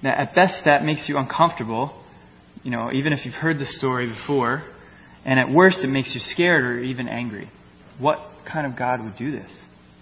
Now 0.00 0.12
at 0.12 0.36
best 0.36 0.62
that 0.64 0.84
makes 0.84 1.08
you 1.08 1.18
uncomfortable 1.18 2.00
you 2.62 2.70
know, 2.70 2.90
even 2.92 3.12
if 3.12 3.24
you've 3.24 3.34
heard 3.34 3.58
the 3.58 3.66
story 3.66 4.06
before, 4.06 4.62
and 5.24 5.38
at 5.38 5.50
worst 5.50 5.80
it 5.82 5.88
makes 5.88 6.12
you 6.14 6.20
scared 6.22 6.64
or 6.64 6.78
even 6.78 7.08
angry. 7.08 7.50
What 7.98 8.18
kind 8.50 8.66
of 8.66 8.78
God 8.78 9.02
would 9.02 9.16
do 9.16 9.30
this? 9.30 9.50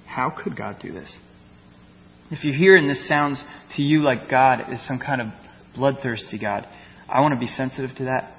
How 0.06 0.30
could 0.30 0.56
God 0.56 0.76
do 0.80 0.92
this? 0.92 1.14
If 2.30 2.44
you 2.44 2.52
hear 2.52 2.76
and 2.76 2.88
this 2.88 3.08
sounds 3.08 3.42
to 3.76 3.82
you 3.82 4.00
like 4.00 4.28
God 4.30 4.72
is 4.72 4.86
some 4.86 4.98
kind 4.98 5.20
of 5.20 5.28
bloodthirsty 5.74 6.38
God, 6.38 6.66
I 7.08 7.20
want 7.20 7.34
to 7.34 7.40
be 7.40 7.46
sensitive 7.46 7.96
to 7.98 8.04
that. 8.04 8.34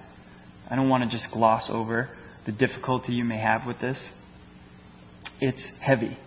I 0.69 0.75
don't 0.75 0.89
want 0.89 1.03
to 1.03 1.09
just 1.09 1.31
gloss 1.31 1.69
over 1.71 2.09
the 2.45 2.51
difficulty 2.51 3.13
you 3.13 3.23
may 3.23 3.39
have 3.39 3.65
with 3.65 3.79
this. 3.79 4.03
It's 5.41 5.71
heavy. 5.81 6.17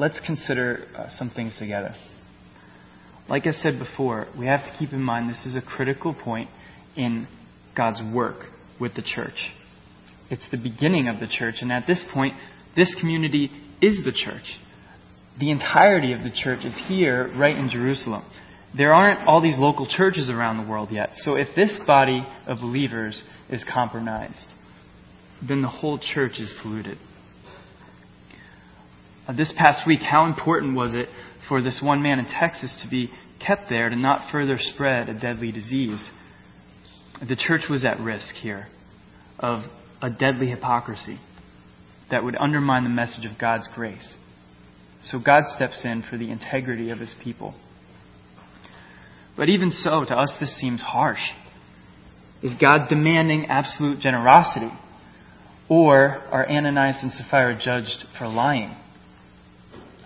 Let's 0.00 0.18
consider 0.24 0.86
uh, 0.96 1.10
some 1.10 1.28
things 1.28 1.54
together. 1.58 1.94
Like 3.28 3.46
I 3.46 3.50
said 3.50 3.78
before, 3.78 4.28
we 4.38 4.46
have 4.46 4.60
to 4.60 4.72
keep 4.78 4.94
in 4.94 5.02
mind 5.02 5.28
this 5.28 5.44
is 5.44 5.56
a 5.56 5.60
critical 5.60 6.14
point 6.14 6.48
in 6.96 7.28
God's 7.76 8.00
work 8.14 8.46
with 8.80 8.94
the 8.94 9.02
church. 9.02 9.52
It's 10.30 10.50
the 10.50 10.56
beginning 10.56 11.06
of 11.06 11.20
the 11.20 11.26
church, 11.26 11.56
and 11.60 11.70
at 11.70 11.86
this 11.86 12.02
point, 12.14 12.32
this 12.74 12.96
community 12.98 13.50
is 13.82 14.02
the 14.02 14.12
church. 14.12 14.56
The 15.38 15.50
entirety 15.50 16.14
of 16.14 16.22
the 16.22 16.30
church 16.30 16.64
is 16.64 16.74
here, 16.88 17.30
right 17.36 17.54
in 17.54 17.68
Jerusalem. 17.68 18.24
There 18.74 18.94
aren't 18.94 19.28
all 19.28 19.42
these 19.42 19.58
local 19.58 19.86
churches 19.86 20.30
around 20.30 20.64
the 20.64 20.70
world 20.70 20.88
yet. 20.90 21.10
So 21.12 21.34
if 21.34 21.48
this 21.54 21.78
body 21.86 22.26
of 22.46 22.60
believers 22.60 23.22
is 23.50 23.66
compromised, 23.70 24.46
then 25.46 25.60
the 25.60 25.68
whole 25.68 25.98
church 25.98 26.38
is 26.38 26.54
polluted. 26.62 26.96
Uh, 29.30 29.32
this 29.36 29.52
past 29.56 29.86
week, 29.86 30.00
how 30.00 30.26
important 30.26 30.74
was 30.74 30.96
it 30.96 31.08
for 31.48 31.62
this 31.62 31.80
one 31.80 32.02
man 32.02 32.18
in 32.18 32.24
Texas 32.24 32.76
to 32.82 32.90
be 32.90 33.08
kept 33.38 33.68
there 33.70 33.88
to 33.88 33.94
not 33.94 34.28
further 34.32 34.56
spread 34.58 35.08
a 35.08 35.14
deadly 35.14 35.52
disease? 35.52 36.10
the 37.28 37.36
church 37.36 37.64
was 37.68 37.84
at 37.84 38.00
risk 38.00 38.34
here 38.36 38.66
of 39.38 39.60
a 40.00 40.08
deadly 40.08 40.48
hypocrisy 40.48 41.20
that 42.10 42.24
would 42.24 42.34
undermine 42.34 42.82
the 42.82 42.88
message 42.88 43.26
of 43.26 43.38
God's 43.38 43.68
grace. 43.74 44.14
So 45.02 45.20
God 45.24 45.44
steps 45.54 45.82
in 45.84 46.02
for 46.08 46.16
the 46.16 46.30
integrity 46.30 46.88
of 46.88 46.98
his 46.98 47.14
people. 47.22 47.54
But 49.36 49.50
even 49.50 49.70
so, 49.70 50.02
to 50.08 50.18
us 50.18 50.34
this 50.40 50.58
seems 50.58 50.80
harsh. 50.80 51.20
Is 52.42 52.52
God 52.58 52.88
demanding 52.88 53.46
absolute 53.50 54.00
generosity? 54.00 54.72
Or 55.68 56.08
are 56.32 56.50
Ananias 56.50 57.00
and 57.02 57.12
Sapphira 57.12 57.60
judged 57.62 58.06
for 58.18 58.26
lying? 58.26 58.74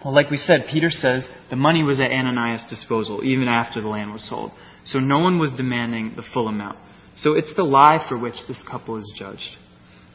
Well, 0.05 0.15
like 0.15 0.31
we 0.31 0.37
said, 0.37 0.67
Peter 0.71 0.91
says 0.91 1.27
the 1.49 1.57
money 1.57 1.83
was 1.83 1.99
at 1.99 2.11
Ananias' 2.11 2.65
disposal 2.69 3.23
even 3.25 3.49
after 3.49 3.81
the 3.81 3.89
land 3.89 4.13
was 4.13 4.29
sold. 4.29 4.53
So 4.85 4.99
no 4.99 5.19
one 5.19 5.39
was 5.39 5.53
demanding 5.53 6.13
the 6.15 6.25
full 6.35 6.47
amount. 6.47 6.79
So 7.17 7.33
it's 7.35 7.55
the 7.57 7.63
lie 7.63 8.05
for 8.09 8.19
which 8.19 8.35
this 8.47 8.63
couple 8.71 8.99
is 8.99 9.13
judged. 9.17 9.57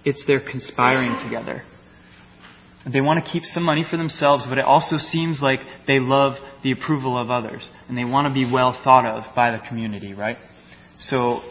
It's 0.05 0.23
their 0.27 0.39
conspiring 0.39 1.19
together. 1.23 1.63
They 2.91 3.01
want 3.01 3.23
to 3.23 3.29
keep 3.29 3.43
some 3.43 3.63
money 3.63 3.83
for 3.89 3.97
themselves, 3.97 4.45
but 4.47 4.57
it 4.57 4.63
also 4.63 4.97
seems 4.97 5.41
like 5.41 5.59
they 5.87 5.99
love 5.99 6.33
the 6.63 6.71
approval 6.71 7.19
of 7.19 7.29
others. 7.29 7.67
And 7.87 7.97
they 7.97 8.05
want 8.05 8.27
to 8.27 8.33
be 8.33 8.49
well 8.49 8.79
thought 8.83 9.05
of 9.05 9.35
by 9.35 9.51
the 9.51 9.59
community, 9.67 10.13
right? 10.13 10.37
So 10.99 11.41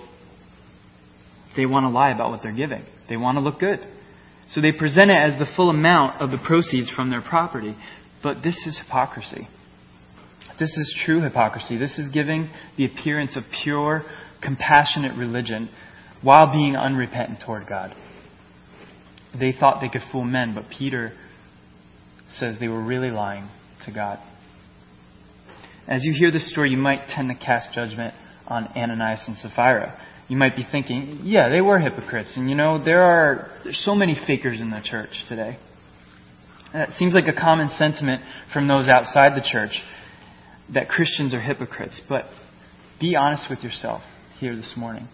they 1.56 1.66
want 1.66 1.84
to 1.84 1.90
lie 1.90 2.10
about 2.10 2.30
what 2.30 2.40
they're 2.42 2.52
giving. 2.52 2.84
They 3.08 3.16
want 3.16 3.36
to 3.36 3.40
look 3.40 3.58
good. 3.58 3.80
So 4.50 4.60
they 4.60 4.72
present 4.72 5.10
it 5.10 5.16
as 5.16 5.38
the 5.38 5.46
full 5.56 5.68
amount 5.68 6.22
of 6.22 6.30
the 6.30 6.38
proceeds 6.38 6.90
from 6.90 7.10
their 7.10 7.20
property. 7.20 7.74
But 8.22 8.42
this 8.42 8.56
is 8.66 8.80
hypocrisy. 8.82 9.48
This 10.58 10.76
is 10.76 10.96
true 11.04 11.20
hypocrisy. 11.20 11.76
This 11.78 11.98
is 11.98 12.08
giving 12.08 12.50
the 12.76 12.84
appearance 12.84 13.36
of 13.36 13.44
pure 13.62 14.04
compassionate 14.42 15.16
religion 15.16 15.68
while 16.22 16.52
being 16.52 16.76
unrepentant 16.76 17.40
toward 17.44 17.68
God. 17.68 17.94
They 19.38 19.52
thought 19.52 19.80
they 19.80 19.88
could 19.88 20.02
fool 20.10 20.24
men, 20.24 20.54
but 20.54 20.64
Peter 20.76 21.12
says 22.28 22.56
they 22.58 22.68
were 22.68 22.82
really 22.82 23.10
lying 23.10 23.48
to 23.84 23.92
God. 23.92 24.18
As 25.86 26.04
you 26.04 26.12
hear 26.16 26.30
this 26.30 26.50
story, 26.50 26.70
you 26.70 26.76
might 26.76 27.08
tend 27.08 27.28
to 27.28 27.34
cast 27.34 27.72
judgment 27.72 28.14
on 28.46 28.66
Ananias 28.76 29.24
and 29.26 29.36
Sapphira. 29.36 29.98
You 30.28 30.36
might 30.36 30.56
be 30.56 30.66
thinking, 30.70 31.20
yeah, 31.24 31.48
they 31.48 31.60
were 31.60 31.78
hypocrites. 31.78 32.36
And 32.36 32.50
you 32.50 32.54
know, 32.54 32.82
there 32.82 33.02
are 33.02 33.50
so 33.70 33.94
many 33.94 34.14
fakers 34.26 34.60
in 34.60 34.70
the 34.70 34.80
church 34.84 35.10
today. 35.28 35.58
Uh, 36.74 36.80
it 36.80 36.90
seems 36.92 37.14
like 37.14 37.26
a 37.26 37.38
common 37.38 37.68
sentiment 37.68 38.22
from 38.52 38.68
those 38.68 38.88
outside 38.88 39.32
the 39.34 39.46
church 39.46 39.80
that 40.74 40.88
Christians 40.88 41.32
are 41.32 41.40
hypocrites. 41.40 42.00
But 42.08 42.24
be 43.00 43.16
honest 43.16 43.46
with 43.48 43.60
yourself 43.60 44.02
here 44.38 44.54
this 44.54 44.74
morning. 44.76 45.08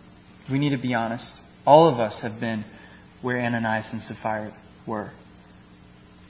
We 0.50 0.58
need 0.58 0.70
to 0.70 0.82
be 0.82 0.94
honest. 0.94 1.30
All 1.64 1.88
of 1.92 2.00
us 2.00 2.18
have 2.22 2.40
been 2.40 2.64
where 3.22 3.40
Ananias 3.40 3.88
and 3.92 4.02
Sapphira 4.02 4.54
were. 4.86 5.12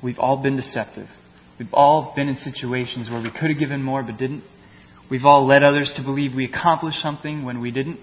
We've 0.03 0.19
all 0.19 0.43
been 0.43 0.57
deceptive. 0.57 1.09
We've 1.59 1.73
all 1.73 2.13
been 2.15 2.29
in 2.29 2.37
situations 2.37 3.09
where 3.11 3.23
we 3.23 3.31
could 3.31 3.51
have 3.51 3.59
given 3.59 3.83
more 3.83 4.03
but 4.03 4.19
didn't. 4.19 4.45
We've 5.11 5.25
all 5.25 5.47
led 5.47 5.63
others 5.63 5.93
to 5.97 6.03
believe 6.03 6.35
we 6.35 6.45
accomplished 6.45 6.99
something 7.01 7.45
when 7.45 7.61
we 7.61 7.71
didn't. 7.71 7.99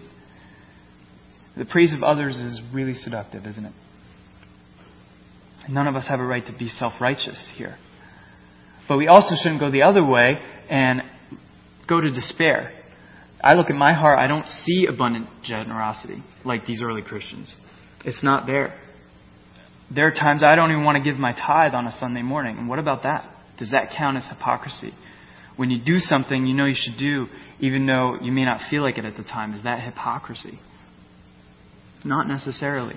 The 1.58 1.66
praise 1.66 1.94
of 1.94 2.04
others 2.04 2.36
is 2.38 2.62
really 2.74 2.96
seductive, 2.96 3.46
isn't 3.46 3.66
it? 3.66 3.74
None 5.70 5.88
of 5.88 5.96
us 5.96 6.08
have 6.08 6.20
a 6.20 6.26
right 6.26 6.46
to 6.46 6.54
be 6.58 6.70
self 6.70 6.94
righteous 7.00 7.50
here. 7.56 7.78
But 8.88 8.98
we 8.98 9.08
also 9.08 9.36
shouldn't 9.42 9.60
go 9.60 9.72
the 9.72 9.84
other 9.84 10.04
way 10.06 10.40
and 10.70 11.02
go 11.88 12.02
to 12.02 12.10
despair. 12.10 12.72
I 13.44 13.54
look 13.54 13.70
at 13.70 13.76
my 13.76 13.94
heart, 13.94 14.20
I 14.20 14.28
don't 14.28 14.48
see 14.48 14.86
abundant 14.86 15.28
generosity 15.44 16.24
like 16.46 16.66
these 16.66 16.84
early 16.84 17.02
Christians. 17.02 17.56
It's 18.06 18.24
not 18.24 18.46
there. 18.46 18.78
There 19.94 20.08
are 20.08 20.12
times 20.12 20.44
I 20.44 20.56
don't 20.56 20.72
even 20.72 20.84
want 20.84 21.04
to 21.04 21.10
give 21.10 21.20
my 21.20 21.34
tithe 21.34 21.74
on 21.74 21.86
a 21.86 21.92
Sunday 21.92 22.22
morning. 22.22 22.58
And 22.58 22.70
what 22.70 22.80
about 22.80 23.04
that? 23.04 23.26
Does 23.58 23.72
that 23.72 23.94
count 23.98 24.18
as 24.18 24.28
hypocrisy? 24.28 24.94
When 25.58 25.70
you 25.70 25.84
do 25.84 26.00
something 26.00 26.46
you 26.46 26.54
know 26.54 26.66
you 26.66 26.76
should 26.78 26.98
do, 26.98 27.28
even 27.60 27.86
though 27.86 28.18
you 28.22 28.32
may 28.32 28.46
not 28.46 28.62
feel 28.70 28.84
like 28.84 28.98
it 28.98 29.06
at 29.06 29.18
the 29.18 29.24
time, 29.24 29.54
is 29.54 29.64
that 29.64 29.82
hypocrisy? 29.84 30.60
Not 32.06 32.28
necessarily. 32.28 32.96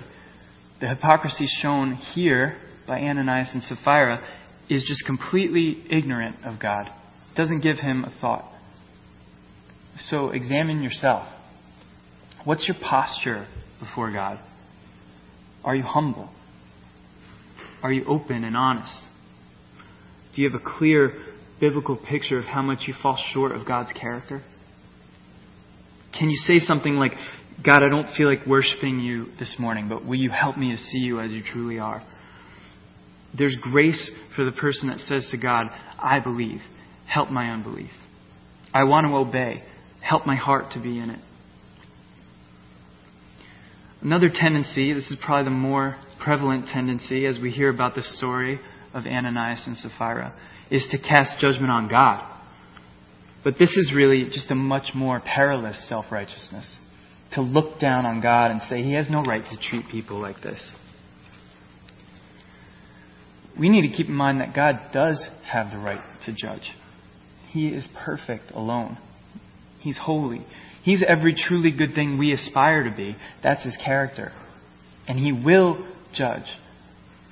The 0.81 0.89
hypocrisy 0.89 1.47
shown 1.61 1.93
here 1.95 2.57
by 2.87 2.99
Ananias 2.99 3.51
and 3.53 3.63
Sapphira 3.63 4.21
is 4.69 4.83
just 4.87 5.05
completely 5.05 5.83
ignorant 5.89 6.37
of 6.43 6.59
God, 6.59 6.89
doesn't 7.35 7.61
give 7.61 7.77
him 7.77 8.03
a 8.03 8.13
thought. 8.19 8.51
So 10.09 10.29
examine 10.29 10.83
yourself. 10.83 11.27
What's 12.43 12.67
your 12.67 12.77
posture 12.81 13.47
before 13.79 14.11
God? 14.11 14.39
Are 15.63 15.75
you 15.75 15.83
humble? 15.83 16.29
Are 17.81 17.91
you 17.91 18.03
open 18.05 18.43
and 18.43 18.57
honest? 18.57 19.01
Do 20.35 20.41
you 20.41 20.49
have 20.49 20.59
a 20.59 20.63
clear 20.63 21.13
biblical 21.59 21.95
picture 21.95 22.37
of 22.37 22.45
how 22.45 22.61
much 22.61 22.83
you 22.87 22.93
fall 23.01 23.17
short 23.33 23.53
of 23.53 23.65
God's 23.65 23.91
character? 23.93 24.43
Can 26.17 26.29
you 26.29 26.37
say 26.45 26.59
something 26.59 26.93
like, 26.93 27.13
God, 27.63 27.83
I 27.83 27.89
don't 27.89 28.13
feel 28.15 28.27
like 28.27 28.45
worshiping 28.45 28.99
you 28.99 29.27
this 29.39 29.55
morning, 29.57 29.87
but 29.87 30.05
will 30.05 30.15
you 30.15 30.29
help 30.29 30.57
me 30.57 30.71
to 30.71 30.77
see 30.77 30.99
you 30.99 31.19
as 31.19 31.31
you 31.31 31.41
truly 31.41 31.79
are? 31.79 32.03
There's 33.37 33.55
grace 33.61 34.11
for 34.35 34.45
the 34.45 34.51
person 34.51 34.89
that 34.89 34.99
says 34.99 35.27
to 35.31 35.37
God, 35.37 35.67
I 35.97 36.19
believe. 36.19 36.61
Help 37.07 37.29
my 37.29 37.49
unbelief. 37.49 37.91
I 38.73 38.83
want 38.83 39.07
to 39.07 39.15
obey. 39.15 39.63
Help 40.01 40.25
my 40.25 40.35
heart 40.35 40.71
to 40.73 40.81
be 40.81 40.99
in 40.99 41.09
it. 41.09 41.19
Another 44.01 44.29
tendency, 44.31 44.93
this 44.93 45.09
is 45.09 45.17
probably 45.23 45.45
the 45.45 45.49
more 45.57 45.95
prevalent 46.23 46.67
tendency 46.67 47.25
as 47.25 47.39
we 47.41 47.51
hear 47.51 47.69
about 47.69 47.95
the 47.95 48.03
story 48.03 48.59
of 48.93 49.05
Ananias 49.05 49.63
and 49.65 49.75
Sapphira, 49.77 50.33
is 50.69 50.85
to 50.91 50.97
cast 50.97 51.39
judgment 51.39 51.71
on 51.71 51.89
God. 51.89 52.31
But 53.43 53.55
this 53.59 53.75
is 53.77 53.93
really 53.95 54.25
just 54.25 54.51
a 54.51 54.55
much 54.55 54.93
more 54.93 55.19
perilous 55.19 55.87
self 55.87 56.05
righteousness. 56.11 56.75
To 57.33 57.41
look 57.41 57.79
down 57.79 58.05
on 58.05 58.21
God 58.21 58.51
and 58.51 58.61
say, 58.61 58.81
He 58.81 58.93
has 58.93 59.09
no 59.09 59.23
right 59.23 59.43
to 59.43 59.69
treat 59.69 59.89
people 59.89 60.19
like 60.19 60.41
this. 60.41 60.73
We 63.59 63.69
need 63.69 63.89
to 63.89 63.95
keep 63.95 64.07
in 64.07 64.13
mind 64.13 64.41
that 64.41 64.53
God 64.55 64.91
does 64.91 65.27
have 65.45 65.71
the 65.71 65.77
right 65.77 66.01
to 66.25 66.33
judge. 66.33 66.71
He 67.49 67.67
is 67.69 67.87
perfect 68.05 68.51
alone. 68.51 68.97
He's 69.79 69.97
holy. 69.97 70.45
He's 70.83 71.03
every 71.07 71.35
truly 71.35 71.71
good 71.71 71.95
thing 71.95 72.17
we 72.17 72.31
aspire 72.31 72.83
to 72.83 72.95
be. 72.95 73.15
That's 73.43 73.63
His 73.63 73.77
character. 73.83 74.33
And 75.07 75.17
He 75.17 75.31
will 75.31 75.85
judge. 76.13 76.45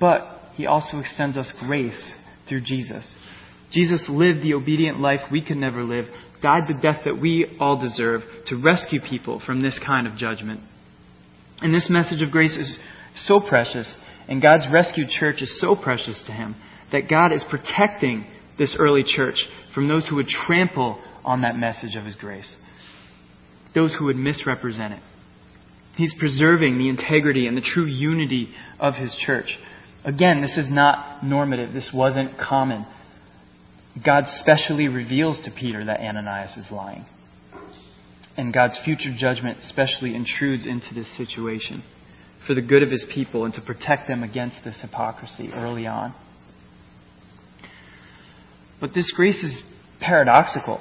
But 0.00 0.22
He 0.54 0.66
also 0.66 0.98
extends 0.98 1.36
us 1.36 1.52
grace 1.60 2.12
through 2.48 2.62
Jesus. 2.62 3.16
Jesus 3.74 4.06
lived 4.08 4.42
the 4.42 4.54
obedient 4.54 5.00
life 5.00 5.20
we 5.30 5.44
could 5.44 5.56
never 5.56 5.82
live, 5.82 6.04
died 6.40 6.62
the 6.68 6.80
death 6.80 7.02
that 7.04 7.20
we 7.20 7.56
all 7.58 7.80
deserve 7.80 8.22
to 8.46 8.56
rescue 8.56 9.00
people 9.00 9.42
from 9.44 9.60
this 9.60 9.80
kind 9.84 10.06
of 10.06 10.16
judgment. 10.16 10.60
And 11.60 11.74
this 11.74 11.88
message 11.90 12.22
of 12.22 12.30
grace 12.30 12.56
is 12.56 12.78
so 13.16 13.40
precious, 13.40 13.92
and 14.28 14.40
God's 14.40 14.66
rescued 14.72 15.08
church 15.08 15.42
is 15.42 15.60
so 15.60 15.74
precious 15.74 16.22
to 16.26 16.32
Him 16.32 16.54
that 16.92 17.10
God 17.10 17.32
is 17.32 17.44
protecting 17.50 18.26
this 18.58 18.76
early 18.78 19.02
church 19.04 19.44
from 19.74 19.88
those 19.88 20.06
who 20.08 20.16
would 20.16 20.28
trample 20.28 21.02
on 21.24 21.42
that 21.42 21.56
message 21.56 21.96
of 21.96 22.04
His 22.04 22.14
grace, 22.14 22.54
those 23.74 23.94
who 23.98 24.04
would 24.04 24.16
misrepresent 24.16 24.92
it. 24.92 25.00
He's 25.96 26.14
preserving 26.18 26.78
the 26.78 26.88
integrity 26.88 27.46
and 27.46 27.56
the 27.56 27.60
true 27.62 27.86
unity 27.86 28.50
of 28.78 28.94
His 28.94 29.16
church. 29.26 29.58
Again, 30.04 30.42
this 30.42 30.56
is 30.56 30.70
not 30.70 31.24
normative. 31.24 31.72
This 31.72 31.90
wasn't 31.94 32.38
common. 32.38 32.86
God 34.02 34.24
specially 34.26 34.88
reveals 34.88 35.40
to 35.44 35.50
Peter 35.50 35.84
that 35.84 36.00
Ananias 36.00 36.56
is 36.56 36.68
lying. 36.70 37.04
And 38.36 38.52
God's 38.52 38.76
future 38.84 39.14
judgment 39.16 39.58
specially 39.62 40.14
intrudes 40.14 40.66
into 40.66 40.92
this 40.94 41.16
situation 41.16 41.84
for 42.46 42.54
the 42.54 42.62
good 42.62 42.82
of 42.82 42.90
his 42.90 43.06
people 43.14 43.44
and 43.44 43.54
to 43.54 43.60
protect 43.60 44.08
them 44.08 44.22
against 44.22 44.58
this 44.64 44.80
hypocrisy 44.80 45.50
early 45.54 45.86
on. 45.86 46.14
But 48.80 48.92
this 48.94 49.12
grace 49.14 49.42
is 49.42 49.62
paradoxical. 50.00 50.80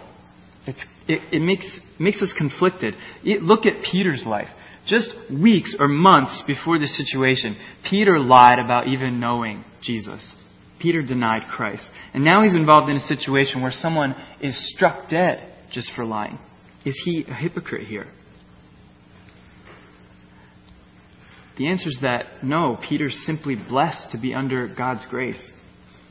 It, 0.65 0.75
it, 1.07 1.41
makes, 1.41 1.79
makes 1.99 2.21
us 2.21 2.33
conflicted. 2.37 2.95
It, 3.23 3.43
look 3.43 3.65
at 3.65 3.83
Peter's 3.89 4.23
life. 4.25 4.47
Just 4.87 5.09
weeks 5.31 5.75
or 5.79 5.87
months 5.87 6.43
before 6.45 6.79
this 6.79 6.97
situation, 6.97 7.55
Peter 7.89 8.19
lied 8.19 8.59
about 8.59 8.87
even 8.87 9.19
knowing 9.19 9.63
Jesus. 9.81 10.33
Peter 10.83 11.01
denied 11.01 11.43
Christ. 11.49 11.89
And 12.13 12.25
now 12.25 12.43
he's 12.43 12.55
involved 12.55 12.89
in 12.89 12.97
a 12.97 13.07
situation 13.07 13.61
where 13.61 13.71
someone 13.71 14.15
is 14.41 14.53
struck 14.75 15.09
dead 15.09 15.49
just 15.71 15.93
for 15.95 16.03
lying. 16.03 16.37
Is 16.85 17.01
he 17.05 17.23
a 17.25 17.33
hypocrite 17.33 17.87
here? 17.87 18.05
The 21.57 21.69
answer 21.69 21.87
is 21.87 21.99
that 22.01 22.43
no, 22.43 22.77
Peter's 22.87 23.23
simply 23.25 23.55
blessed 23.55 24.11
to 24.11 24.19
be 24.19 24.33
under 24.33 24.67
God's 24.67 25.05
grace. 25.09 25.51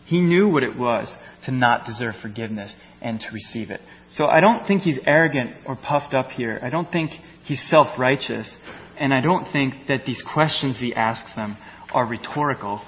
He 0.06 0.20
knew 0.20 0.48
what 0.48 0.62
it 0.62 0.78
was 0.78 1.12
to 1.44 1.52
not 1.52 1.85
deserve 1.85 2.14
forgiveness 2.22 2.74
and 3.02 3.20
to 3.20 3.26
receive 3.30 3.70
it. 3.70 3.82
So 4.11 4.26
I 4.26 4.40
don't 4.40 4.66
think 4.66 4.82
he's 4.82 4.98
arrogant 5.06 5.50
or 5.66 5.76
puffed 5.76 6.14
up 6.14 6.28
here. 6.28 6.58
I 6.62 6.70
don't 6.70 6.90
think 6.90 7.11
he's 7.44 7.62
self 7.68 7.98
righteous. 7.98 8.54
And 8.98 9.12
I 9.12 9.20
don't 9.20 9.50
think 9.52 9.74
that 9.88 10.06
these 10.06 10.22
questions 10.32 10.78
he 10.80 10.94
asks 10.94 11.35
them 11.35 11.58
are 11.92 12.06
rhetorical. 12.06 12.80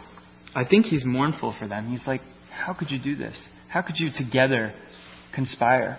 I 0.55 0.65
think 0.65 0.87
he's 0.87 1.05
mournful 1.05 1.55
for 1.59 1.67
them. 1.67 1.89
He's 1.89 2.07
like, 2.07 2.21
How 2.51 2.75
could 2.75 2.91
you 2.91 2.99
do 2.99 3.17
this? 3.17 3.37
How 3.69 3.83
could 3.83 3.97
you 3.99 4.11
together 4.17 4.73
conspire? 5.35 5.99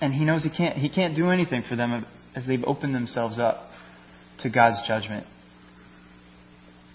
And 0.00 0.12
he 0.12 0.24
knows 0.24 0.44
he 0.44 0.50
can't, 0.50 0.76
he 0.76 0.88
can't 0.88 1.16
do 1.16 1.30
anything 1.30 1.62
for 1.68 1.76
them 1.76 2.06
as 2.34 2.46
they've 2.46 2.64
opened 2.64 2.94
themselves 2.94 3.38
up 3.38 3.68
to 4.42 4.50
God's 4.50 4.86
judgment. 4.86 5.26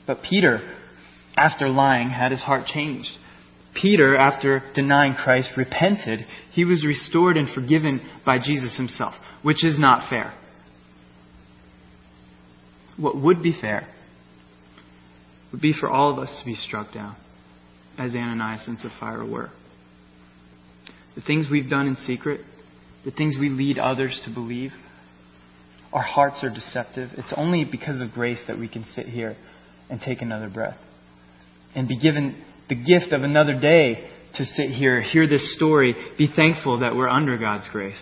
But 0.06 0.22
Peter, 0.24 0.76
after 1.36 1.70
lying, 1.70 2.10
had 2.10 2.32
his 2.32 2.42
heart 2.42 2.66
changed. 2.66 3.10
Peter, 3.80 4.16
after 4.16 4.64
denying 4.74 5.14
Christ, 5.14 5.52
repented. 5.56 6.26
He 6.52 6.66
was 6.66 6.86
restored 6.86 7.38
and 7.38 7.48
forgiven 7.54 8.02
by 8.26 8.40
Jesus 8.40 8.76
himself, 8.78 9.14
which 9.44 9.64
is 9.64 9.80
not 9.80 10.10
fair. 10.10 10.34
What 12.98 13.16
would 13.16 13.42
be 13.42 13.58
fair 13.60 13.88
would 15.52 15.62
be 15.62 15.74
for 15.74 15.90
all 15.90 16.12
of 16.12 16.20
us 16.20 16.36
to 16.40 16.46
be 16.46 16.56
struck 16.56 16.94
down, 16.94 17.16
as 17.98 18.16
Ananias 18.16 18.64
and 18.68 18.78
Sapphira 18.80 19.26
were. 19.26 19.50
The 21.16 21.22
things 21.22 21.48
we've 21.52 21.70
done 21.70 21.88
in 21.88 21.96
secret, 22.08 22.42
the 23.04 23.12
things 23.12 23.36
we 23.40 23.50
lead 23.50 23.78
others 23.78 24.22
to 24.26 24.34
believe, 24.34 24.72
our 25.92 26.04
hearts 26.04 26.44
are 26.44 26.50
deceptive. 26.50 27.10
It's 27.18 27.34
only 27.36 27.66
because 27.66 28.00
of 28.02 28.12
grace 28.12 28.42
that 28.48 28.60
we 28.60 28.70
can 28.70 28.86
sit 28.94 29.08
here 29.08 29.36
and 29.90 30.00
take 30.00 30.22
another 30.22 30.50
breath 30.50 30.78
and 31.76 31.88
be 31.88 32.00
given 32.00 32.44
the 32.68 32.76
gift 32.76 33.12
of 33.12 33.24
another 33.24 33.60
day 33.60 34.10
to 34.36 34.46
sit 34.46 34.70
here, 34.70 35.02
hear 35.02 35.28
this 35.28 35.56
story, 35.56 35.96
be 36.18 36.28
thankful 36.34 36.80
that 36.80 36.96
we're 36.96 37.10
under 37.10 37.38
God's 37.38 37.68
grace. 37.72 38.00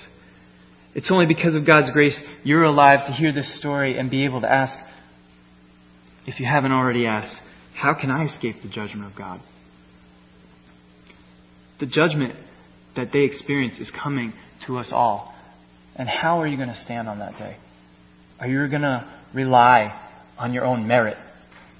It's 0.93 1.11
only 1.11 1.25
because 1.25 1.55
of 1.55 1.65
God's 1.65 1.91
grace 1.91 2.19
you're 2.43 2.63
alive 2.63 3.07
to 3.07 3.13
hear 3.13 3.31
this 3.31 3.57
story 3.59 3.97
and 3.97 4.09
be 4.09 4.25
able 4.25 4.41
to 4.41 4.51
ask, 4.51 4.77
if 6.27 6.39
you 6.39 6.45
haven't 6.45 6.71
already 6.71 7.07
asked, 7.07 7.35
how 7.75 7.95
can 7.99 8.11
I 8.11 8.25
escape 8.25 8.57
the 8.61 8.69
judgment 8.69 9.09
of 9.09 9.17
God? 9.17 9.39
The 11.79 11.87
judgment 11.87 12.35
that 12.95 13.09
they 13.11 13.21
experience 13.21 13.79
is 13.79 13.91
coming 14.03 14.33
to 14.67 14.77
us 14.77 14.89
all. 14.91 15.33
And 15.95 16.07
how 16.07 16.41
are 16.41 16.47
you 16.47 16.57
going 16.57 16.69
to 16.69 16.83
stand 16.83 17.07
on 17.07 17.19
that 17.19 17.37
day? 17.37 17.57
Are 18.39 18.47
you 18.47 18.67
going 18.69 18.83
to 18.83 19.11
rely 19.33 19.99
on 20.37 20.53
your 20.53 20.65
own 20.65 20.87
merit? 20.87 21.17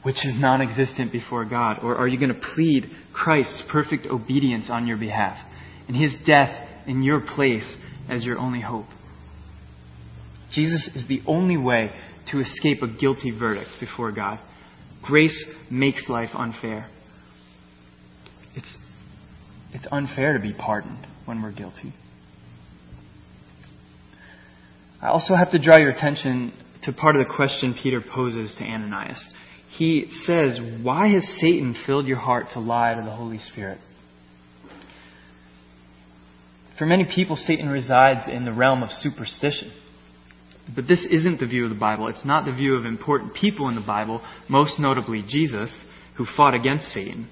which 0.08 0.26
is 0.26 0.34
non 0.38 0.62
existent 0.62 1.12
before 1.12 1.44
God? 1.44 1.80
Or 1.84 1.98
are 1.98 2.08
you 2.08 2.18
going 2.18 2.34
to 2.34 2.48
plead 2.56 2.90
Christ's 3.14 3.62
perfect 3.70 4.06
obedience 4.08 4.68
on 4.70 4.88
your 4.88 4.96
behalf 4.96 5.38
and 5.90 5.98
his 5.98 6.16
death 6.26 6.66
in 6.88 7.02
your 7.02 7.20
place 7.20 7.76
as 8.10 8.24
your 8.24 8.38
only 8.38 8.62
hope? 8.62 8.86
Jesus 10.54 10.90
is 10.96 11.06
the 11.10 11.22
only 11.28 11.58
way 11.58 11.92
to 12.32 12.40
escape 12.40 12.82
a 12.82 12.88
guilty 12.88 13.32
verdict 13.32 13.70
before 13.80 14.12
God. 14.12 14.40
Grace 15.04 15.46
makes 15.70 16.08
life 16.10 16.30
unfair. 16.34 16.90
It's, 18.56 18.76
it's 19.74 19.88
unfair 19.92 20.34
to 20.34 20.40
be 20.40 20.54
pardoned 20.54 21.06
when 21.26 21.42
we're 21.42 21.52
guilty. 21.52 21.94
I 25.02 25.10
also 25.10 25.36
have 25.36 25.52
to 25.52 25.60
draw 25.60 25.78
your 25.78 25.92
attention 25.92 26.54
to 26.84 26.92
part 26.92 27.16
of 27.16 27.28
the 27.28 27.34
question 27.34 27.76
Peter 27.82 28.02
poses 28.02 28.56
to 28.58 28.64
Ananias. 28.64 29.24
He 29.78 30.08
says, 30.26 30.60
Why 30.82 31.10
has 31.10 31.28
Satan 31.40 31.76
filled 31.86 32.08
your 32.08 32.18
heart 32.18 32.48
to 32.54 32.60
lie 32.60 32.96
to 32.96 33.02
the 33.02 33.12
Holy 33.12 33.38
Spirit? 33.38 33.80
For 36.80 36.86
many 36.86 37.06
people, 37.14 37.36
Satan 37.36 37.70
resides 37.70 38.28
in 38.28 38.46
the 38.46 38.54
realm 38.54 38.84
of 38.84 38.90
superstition. 38.90 39.72
But 40.76 40.88
this 40.88 41.06
isn't 41.10 41.40
the 41.40 41.48
view 41.48 41.64
of 41.64 41.70
the 41.70 41.76
Bible. 41.76 42.08
It's 42.08 42.26
not 42.26 42.46
the 42.46 42.52
view 42.52 42.76
of 42.76 42.86
important 42.86 43.34
people 43.34 43.70
in 43.70 43.76
the 43.76 43.86
Bible, 43.86 44.22
most 44.50 44.80
notably 44.80 45.24
Jesus, 45.28 45.84
who 46.18 46.26
fought 46.36 46.54
against 46.54 46.88
Satan. 46.88 47.30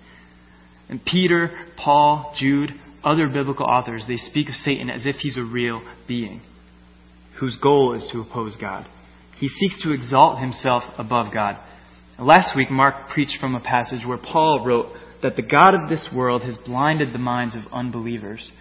And 0.87 1.03
Peter, 1.03 1.51
Paul, 1.77 2.33
Jude, 2.37 2.69
other 3.03 3.27
biblical 3.27 3.65
authors, 3.65 4.05
they 4.07 4.17
speak 4.17 4.49
of 4.49 4.55
Satan 4.55 4.89
as 4.89 5.05
if 5.05 5.17
he's 5.17 5.37
a 5.37 5.43
real 5.43 5.81
being 6.07 6.41
whose 7.39 7.57
goal 7.61 7.93
is 7.93 8.07
to 8.11 8.21
oppose 8.21 8.57
God. 8.59 8.87
He 9.37 9.47
seeks 9.47 9.83
to 9.83 9.91
exalt 9.91 10.39
himself 10.39 10.83
above 10.97 11.33
God. 11.33 11.57
Last 12.17 12.55
week, 12.55 12.71
Mark 12.71 13.09
preached 13.09 13.37
from 13.41 13.55
a 13.55 13.59
passage 13.59 14.05
where 14.05 14.17
Paul 14.17 14.63
wrote 14.65 14.87
that 15.21 15.35
the 15.35 15.41
God 15.41 15.73
of 15.73 15.89
this 15.89 16.07
world 16.15 16.43
has 16.43 16.57
blinded 16.65 17.11
the 17.11 17.19
minds 17.19 17.55
of 17.55 17.73
unbelievers 17.73 18.51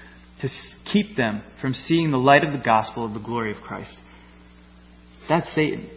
to 0.40 0.48
keep 0.92 1.16
them 1.16 1.42
from 1.60 1.72
seeing 1.72 2.10
the 2.10 2.18
light 2.18 2.42
of 2.42 2.52
the 2.52 2.58
gospel 2.58 3.06
of 3.06 3.14
the 3.14 3.20
glory 3.20 3.52
of 3.56 3.62
Christ. 3.62 3.96
That's 5.28 5.52
Satan. 5.54 5.90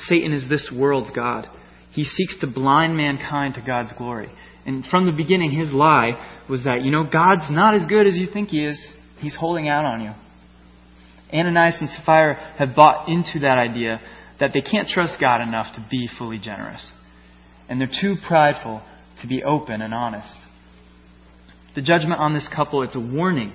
Satan 0.00 0.32
is 0.32 0.48
this 0.48 0.72
world's 0.74 1.10
God. 1.10 1.46
He 1.92 2.04
seeks 2.04 2.38
to 2.40 2.46
blind 2.46 2.96
mankind 2.96 3.54
to 3.54 3.62
God's 3.62 3.92
glory. 3.96 4.30
And 4.66 4.84
from 4.86 5.06
the 5.06 5.12
beginning, 5.12 5.50
his 5.50 5.72
lie 5.72 6.44
was 6.48 6.64
that, 6.64 6.82
you 6.82 6.90
know, 6.90 7.04
God's 7.04 7.50
not 7.50 7.74
as 7.74 7.86
good 7.86 8.06
as 8.06 8.16
you 8.16 8.26
think 8.32 8.50
he 8.50 8.64
is. 8.64 8.86
He's 9.20 9.34
holding 9.34 9.68
out 9.68 9.84
on 9.84 10.02
you. 10.02 10.12
Ananias 11.32 11.76
and 11.80 11.88
Sapphira 11.90 12.54
have 12.58 12.74
bought 12.74 13.08
into 13.08 13.40
that 13.40 13.58
idea 13.58 14.00
that 14.40 14.52
they 14.54 14.60
can't 14.60 14.88
trust 14.88 15.14
God 15.20 15.40
enough 15.40 15.74
to 15.74 15.86
be 15.90 16.08
fully 16.18 16.38
generous. 16.38 16.86
And 17.68 17.80
they're 17.80 17.88
too 17.88 18.14
prideful 18.26 18.82
to 19.20 19.26
be 19.26 19.42
open 19.42 19.82
and 19.82 19.92
honest. 19.92 20.32
The 21.74 21.82
judgment 21.82 22.20
on 22.20 22.34
this 22.34 22.48
couple, 22.54 22.82
it's 22.82 22.96
a 22.96 23.00
warning 23.00 23.52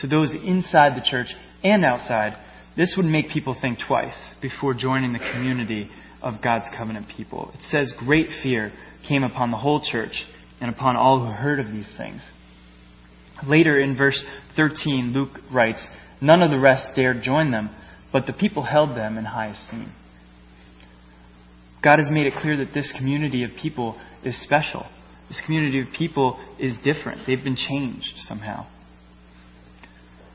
to 0.00 0.06
those 0.06 0.30
inside 0.30 0.96
the 0.96 1.04
church 1.08 1.28
and 1.64 1.84
outside. 1.84 2.36
This 2.78 2.94
would 2.96 3.06
make 3.06 3.28
people 3.28 3.56
think 3.60 3.80
twice 3.86 4.14
before 4.40 4.72
joining 4.72 5.12
the 5.12 5.18
community 5.18 5.90
of 6.22 6.34
God's 6.42 6.66
covenant 6.76 7.08
people. 7.14 7.50
It 7.52 7.62
says, 7.70 7.92
Great 7.98 8.28
fear 8.40 8.72
came 9.08 9.24
upon 9.24 9.50
the 9.50 9.56
whole 9.56 9.82
church 9.84 10.24
and 10.60 10.70
upon 10.70 10.94
all 10.94 11.18
who 11.18 11.26
heard 11.26 11.58
of 11.58 11.72
these 11.72 11.92
things. 11.98 12.22
Later 13.44 13.80
in 13.80 13.96
verse 13.96 14.24
13, 14.56 15.12
Luke 15.12 15.40
writes, 15.52 15.84
None 16.20 16.40
of 16.40 16.52
the 16.52 16.58
rest 16.60 16.90
dared 16.94 17.20
join 17.20 17.50
them, 17.50 17.70
but 18.12 18.26
the 18.26 18.32
people 18.32 18.62
held 18.62 18.90
them 18.96 19.18
in 19.18 19.24
high 19.24 19.48
esteem. 19.48 19.92
God 21.82 21.98
has 21.98 22.10
made 22.12 22.26
it 22.26 22.34
clear 22.40 22.56
that 22.58 22.74
this 22.74 22.92
community 22.96 23.42
of 23.42 23.50
people 23.60 24.00
is 24.24 24.40
special. 24.44 24.86
This 25.26 25.42
community 25.44 25.80
of 25.80 25.88
people 25.96 26.38
is 26.60 26.74
different. 26.84 27.22
They've 27.26 27.42
been 27.42 27.56
changed 27.56 28.14
somehow. 28.26 28.68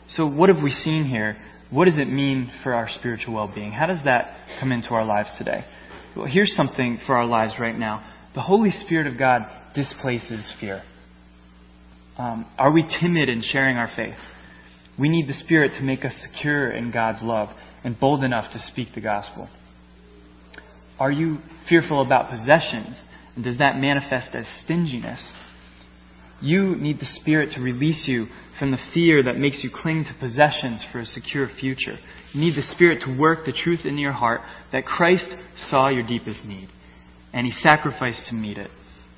So, 0.10 0.28
what 0.28 0.50
have 0.50 0.62
we 0.62 0.72
seen 0.72 1.06
here? 1.06 1.38
What 1.74 1.86
does 1.86 1.98
it 1.98 2.08
mean 2.08 2.52
for 2.62 2.76
our 2.76 2.88
spiritual 2.88 3.34
well 3.34 3.52
being? 3.54 3.72
How 3.72 3.88
does 3.88 4.04
that 4.06 4.36
come 4.60 4.72
into 4.72 4.90
our 4.90 5.04
lives 5.04 5.34
today? 5.40 5.66
Well, 6.16 6.28
here's 6.28 6.56
something 6.56 7.00
for 7.08 7.16
our 7.16 7.26
lives 7.26 7.56
right 7.60 7.76
now. 7.76 8.08
The 8.36 8.42
Holy 8.42 8.70
Spirit 8.70 9.08
of 9.08 9.18
God 9.18 9.42
displaces 9.74 10.54
fear. 10.60 10.84
Um, 12.16 12.46
are 12.60 12.72
we 12.72 12.86
timid 13.02 13.28
in 13.28 13.42
sharing 13.42 13.78
our 13.78 13.90
faith? 13.96 14.18
We 15.00 15.10
need 15.10 15.28
the 15.28 15.34
Spirit 15.34 15.72
to 15.80 15.82
make 15.82 16.06
us 16.06 16.14
secure 16.32 16.70
in 16.70 16.92
God's 16.92 17.24
love 17.24 17.50
and 17.84 18.00
bold 18.00 18.24
enough 18.24 18.52
to 18.54 18.60
speak 18.60 18.90
the 18.94 19.02
gospel. 19.02 19.50
Are 21.00 21.12
you 21.12 21.40
fearful 21.68 22.04
about 22.04 22.30
possessions? 22.30 23.02
And 23.36 23.44
does 23.44 23.58
that 23.58 23.78
manifest 23.78 24.36
as 24.36 24.46
stinginess? 24.64 25.20
You 26.44 26.76
need 26.76 27.00
the 27.00 27.06
Spirit 27.06 27.52
to 27.52 27.62
release 27.62 28.04
you 28.06 28.28
from 28.60 28.72
the 28.72 28.78
fear 28.94 29.24
that 29.24 29.38
makes 29.38 29.64
you 29.64 29.70
cling 29.74 30.04
to 30.04 30.20
possessions 30.20 30.86
for 30.92 31.00
a 31.00 31.06
secure 31.06 31.48
future. 31.48 31.98
You 32.34 32.42
need 32.42 32.58
the 32.58 32.62
Spirit 32.62 33.02
to 33.06 33.18
work 33.18 33.46
the 33.46 33.54
truth 33.54 33.86
in 33.86 33.98
your 33.98 34.12
heart 34.12 34.42
that 34.74 34.84
Christ 34.84 35.30
saw 35.70 35.88
your 35.88 36.06
deepest 36.06 36.46
need 36.46 36.68
and 37.32 37.48
He 37.48 37.54
sacrificed 37.54 38.28
to 38.28 38.36
meet 38.36 38.58
it. 38.58 38.70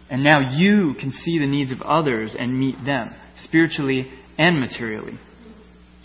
And 0.08 0.24
now 0.24 0.52
you 0.56 0.94
can 1.00 1.12
see 1.12 1.40
the 1.40 1.48
needs 1.48 1.72
of 1.72 1.82
others 1.82 2.36
and 2.38 2.60
meet 2.60 2.76
them, 2.86 3.16
spiritually 3.44 4.08
and 4.38 4.60
materially. 4.60 5.20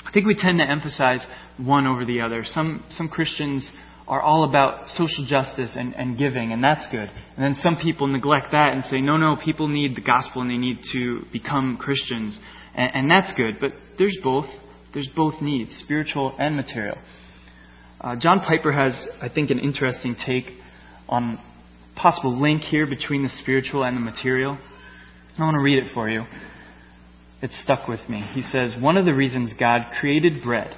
I 0.06 0.12
think 0.12 0.26
we 0.26 0.35
tend 0.35 0.59
to 0.59 0.68
emphasize 0.68 1.24
one 1.59 1.87
over 1.87 2.06
the 2.06 2.22
other. 2.22 2.44
Some, 2.46 2.83
some 2.88 3.09
Christians 3.09 3.70
are 4.10 4.20
all 4.20 4.42
about 4.42 4.88
social 4.88 5.24
justice 5.24 5.76
and, 5.76 5.94
and 5.94 6.18
giving, 6.18 6.52
and 6.52 6.64
that's 6.64 6.84
good. 6.90 7.08
And 7.36 7.44
then 7.44 7.54
some 7.54 7.76
people 7.76 8.08
neglect 8.08 8.48
that 8.50 8.72
and 8.72 8.82
say, 8.82 9.00
no, 9.00 9.16
no, 9.16 9.36
people 9.36 9.68
need 9.68 9.94
the 9.94 10.00
gospel 10.00 10.42
and 10.42 10.50
they 10.50 10.56
need 10.56 10.78
to 10.92 11.20
become 11.32 11.78
Christians. 11.80 12.36
And, 12.74 12.90
and 12.92 13.10
that's 13.10 13.32
good. 13.36 13.58
But 13.60 13.72
there's 13.98 14.18
both. 14.20 14.46
There's 14.92 15.08
both 15.14 15.34
needs, 15.40 15.76
spiritual 15.84 16.34
and 16.40 16.56
material. 16.56 16.98
Uh, 18.00 18.16
John 18.16 18.40
Piper 18.40 18.72
has, 18.72 18.98
I 19.22 19.28
think, 19.28 19.50
an 19.50 19.60
interesting 19.60 20.16
take 20.26 20.46
on 21.08 21.38
possible 21.94 22.36
link 22.36 22.62
here 22.62 22.88
between 22.88 23.22
the 23.22 23.28
spiritual 23.28 23.84
and 23.84 23.96
the 23.96 24.00
material. 24.00 24.58
I 25.38 25.42
want 25.42 25.54
to 25.54 25.62
read 25.62 25.78
it 25.78 25.94
for 25.94 26.08
you. 26.08 26.24
It 27.42 27.52
stuck 27.52 27.86
with 27.86 28.00
me. 28.08 28.24
He 28.34 28.42
says, 28.42 28.74
One 28.80 28.96
of 28.96 29.04
the 29.04 29.14
reasons 29.14 29.54
God 29.56 29.82
created 30.00 30.42
bread, 30.42 30.74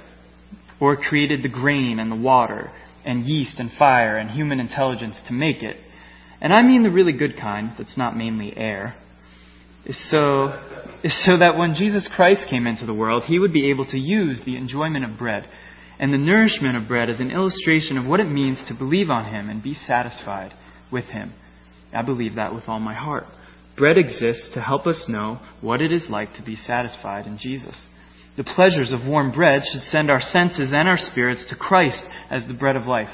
or 0.79 0.97
created 0.97 1.41
the 1.41 1.49
grain 1.49 1.97
and 1.97 2.11
the 2.11 2.15
water, 2.15 2.71
and 3.05 3.25
yeast 3.25 3.59
and 3.59 3.71
fire 3.71 4.17
and 4.17 4.31
human 4.31 4.59
intelligence 4.59 5.21
to 5.27 5.33
make 5.33 5.63
it, 5.63 5.77
and 6.41 6.53
I 6.53 6.61
mean 6.61 6.83
the 6.83 6.91
really 6.91 7.13
good 7.13 7.37
kind 7.39 7.71
that's 7.77 7.97
not 7.97 8.17
mainly 8.17 8.55
air, 8.55 8.95
is 9.85 9.97
so, 10.09 10.47
is 11.03 11.25
so 11.25 11.37
that 11.37 11.57
when 11.57 11.73
Jesus 11.73 12.09
Christ 12.13 12.47
came 12.49 12.67
into 12.67 12.85
the 12.85 12.93
world, 12.93 13.23
he 13.23 13.39
would 13.39 13.53
be 13.53 13.69
able 13.69 13.85
to 13.87 13.97
use 13.97 14.41
the 14.45 14.57
enjoyment 14.57 15.03
of 15.05 15.17
bread 15.17 15.47
and 15.99 16.13
the 16.13 16.17
nourishment 16.17 16.75
of 16.75 16.87
bread 16.87 17.09
as 17.09 17.19
an 17.19 17.31
illustration 17.31 17.97
of 17.97 18.05
what 18.05 18.19
it 18.19 18.29
means 18.29 18.63
to 18.67 18.73
believe 18.73 19.09
on 19.09 19.25
him 19.25 19.49
and 19.49 19.61
be 19.61 19.73
satisfied 19.73 20.53
with 20.91 21.05
him. 21.05 21.33
I 21.93 22.01
believe 22.01 22.35
that 22.35 22.53
with 22.53 22.63
all 22.67 22.79
my 22.79 22.93
heart. 22.93 23.25
Bread 23.77 23.97
exists 23.97 24.49
to 24.53 24.61
help 24.61 24.87
us 24.87 25.05
know 25.07 25.39
what 25.61 25.81
it 25.81 25.91
is 25.91 26.07
like 26.09 26.33
to 26.35 26.43
be 26.43 26.55
satisfied 26.55 27.25
in 27.25 27.37
Jesus. 27.39 27.85
The 28.35 28.43
pleasures 28.43 28.91
of 28.91 29.07
warm 29.07 29.31
bread 29.31 29.61
should 29.71 29.83
send 29.83 30.09
our 30.09 30.21
senses 30.21 30.73
and 30.73 30.87
our 30.87 30.97
spirits 30.97 31.45
to 31.49 31.55
Christ 31.55 32.01
as 32.31 32.43
the 32.47 32.55
bread 32.55 32.75
of 32.75 32.87
life. 32.87 33.09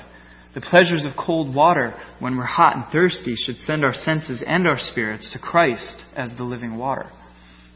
The 0.53 0.61
pleasures 0.61 1.05
of 1.05 1.17
cold 1.17 1.53
water 1.53 1.93
when 2.19 2.37
we're 2.37 2.45
hot 2.45 2.75
and 2.75 2.85
thirsty 2.91 3.35
should 3.35 3.57
send 3.57 3.83
our 3.83 3.93
senses 3.93 4.41
and 4.45 4.65
our 4.67 4.79
spirits 4.79 5.29
to 5.33 5.39
Christ 5.39 6.03
as 6.15 6.31
the 6.37 6.43
living 6.43 6.77
water. 6.77 7.09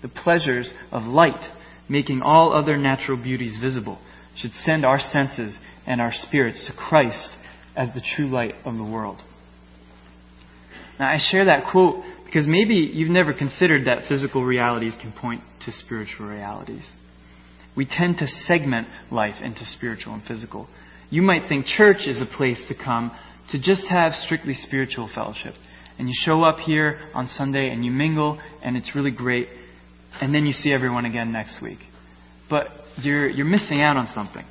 The 0.01 0.07
pleasures 0.07 0.73
of 0.91 1.03
light, 1.03 1.49
making 1.89 2.21
all 2.21 2.53
other 2.53 2.77
natural 2.77 3.17
beauties 3.17 3.57
visible, 3.61 3.99
should 4.35 4.53
send 4.53 4.85
our 4.85 4.99
senses 4.99 5.57
and 5.85 6.01
our 6.01 6.11
spirits 6.11 6.65
to 6.67 6.73
Christ 6.73 7.37
as 7.75 7.89
the 7.93 8.03
true 8.15 8.27
light 8.27 8.55
of 8.65 8.77
the 8.77 8.83
world. 8.83 9.21
Now, 10.99 11.09
I 11.09 11.19
share 11.19 11.45
that 11.45 11.71
quote 11.71 12.03
because 12.25 12.47
maybe 12.47 12.75
you've 12.75 13.09
never 13.09 13.33
considered 13.33 13.85
that 13.85 14.07
physical 14.07 14.43
realities 14.43 14.97
can 14.99 15.11
point 15.11 15.41
to 15.65 15.71
spiritual 15.71 16.27
realities. 16.27 16.89
We 17.75 17.85
tend 17.89 18.17
to 18.17 18.27
segment 18.27 18.87
life 19.11 19.35
into 19.41 19.65
spiritual 19.65 20.13
and 20.13 20.23
physical. 20.23 20.67
You 21.09 21.21
might 21.21 21.47
think 21.47 21.65
church 21.65 22.07
is 22.07 22.21
a 22.21 22.37
place 22.37 22.63
to 22.69 22.75
come 22.75 23.11
to 23.51 23.59
just 23.59 23.85
have 23.89 24.13
strictly 24.13 24.53
spiritual 24.53 25.09
fellowship. 25.13 25.53
And 25.97 26.07
you 26.07 26.13
show 26.23 26.43
up 26.43 26.57
here 26.59 27.09
on 27.13 27.27
Sunday 27.27 27.69
and 27.69 27.85
you 27.85 27.91
mingle, 27.91 28.39
and 28.63 28.75
it's 28.75 28.95
really 28.95 29.11
great. 29.11 29.47
And 30.21 30.33
then 30.33 30.45
you 30.45 30.53
see 30.53 30.71
everyone 30.71 31.05
again 31.05 31.31
next 31.31 31.61
week. 31.61 31.79
But 32.49 32.67
you're, 33.01 33.29
you're 33.29 33.45
missing 33.45 33.81
out 33.81 33.97
on 33.97 34.07
something. 34.07 34.45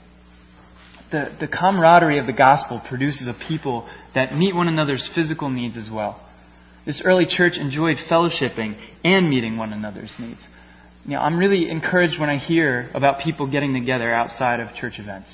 The, 1.10 1.36
the 1.40 1.48
camaraderie 1.48 2.18
of 2.18 2.26
the 2.26 2.32
gospel 2.32 2.80
produces 2.88 3.28
a 3.28 3.34
people 3.48 3.88
that 4.14 4.34
meet 4.34 4.54
one 4.54 4.68
another's 4.68 5.08
physical 5.14 5.50
needs 5.50 5.76
as 5.76 5.88
well. 5.92 6.26
This 6.86 7.02
early 7.04 7.26
church 7.28 7.54
enjoyed 7.58 7.96
fellowshipping 8.10 8.76
and 9.04 9.28
meeting 9.28 9.56
one 9.56 9.72
another's 9.72 10.12
needs. 10.18 10.44
You 11.04 11.12
know, 11.12 11.20
I'm 11.20 11.38
really 11.38 11.68
encouraged 11.68 12.20
when 12.20 12.30
I 12.30 12.36
hear 12.38 12.90
about 12.94 13.20
people 13.24 13.50
getting 13.50 13.74
together 13.74 14.12
outside 14.14 14.60
of 14.60 14.74
church 14.74 14.94
events. 14.98 15.28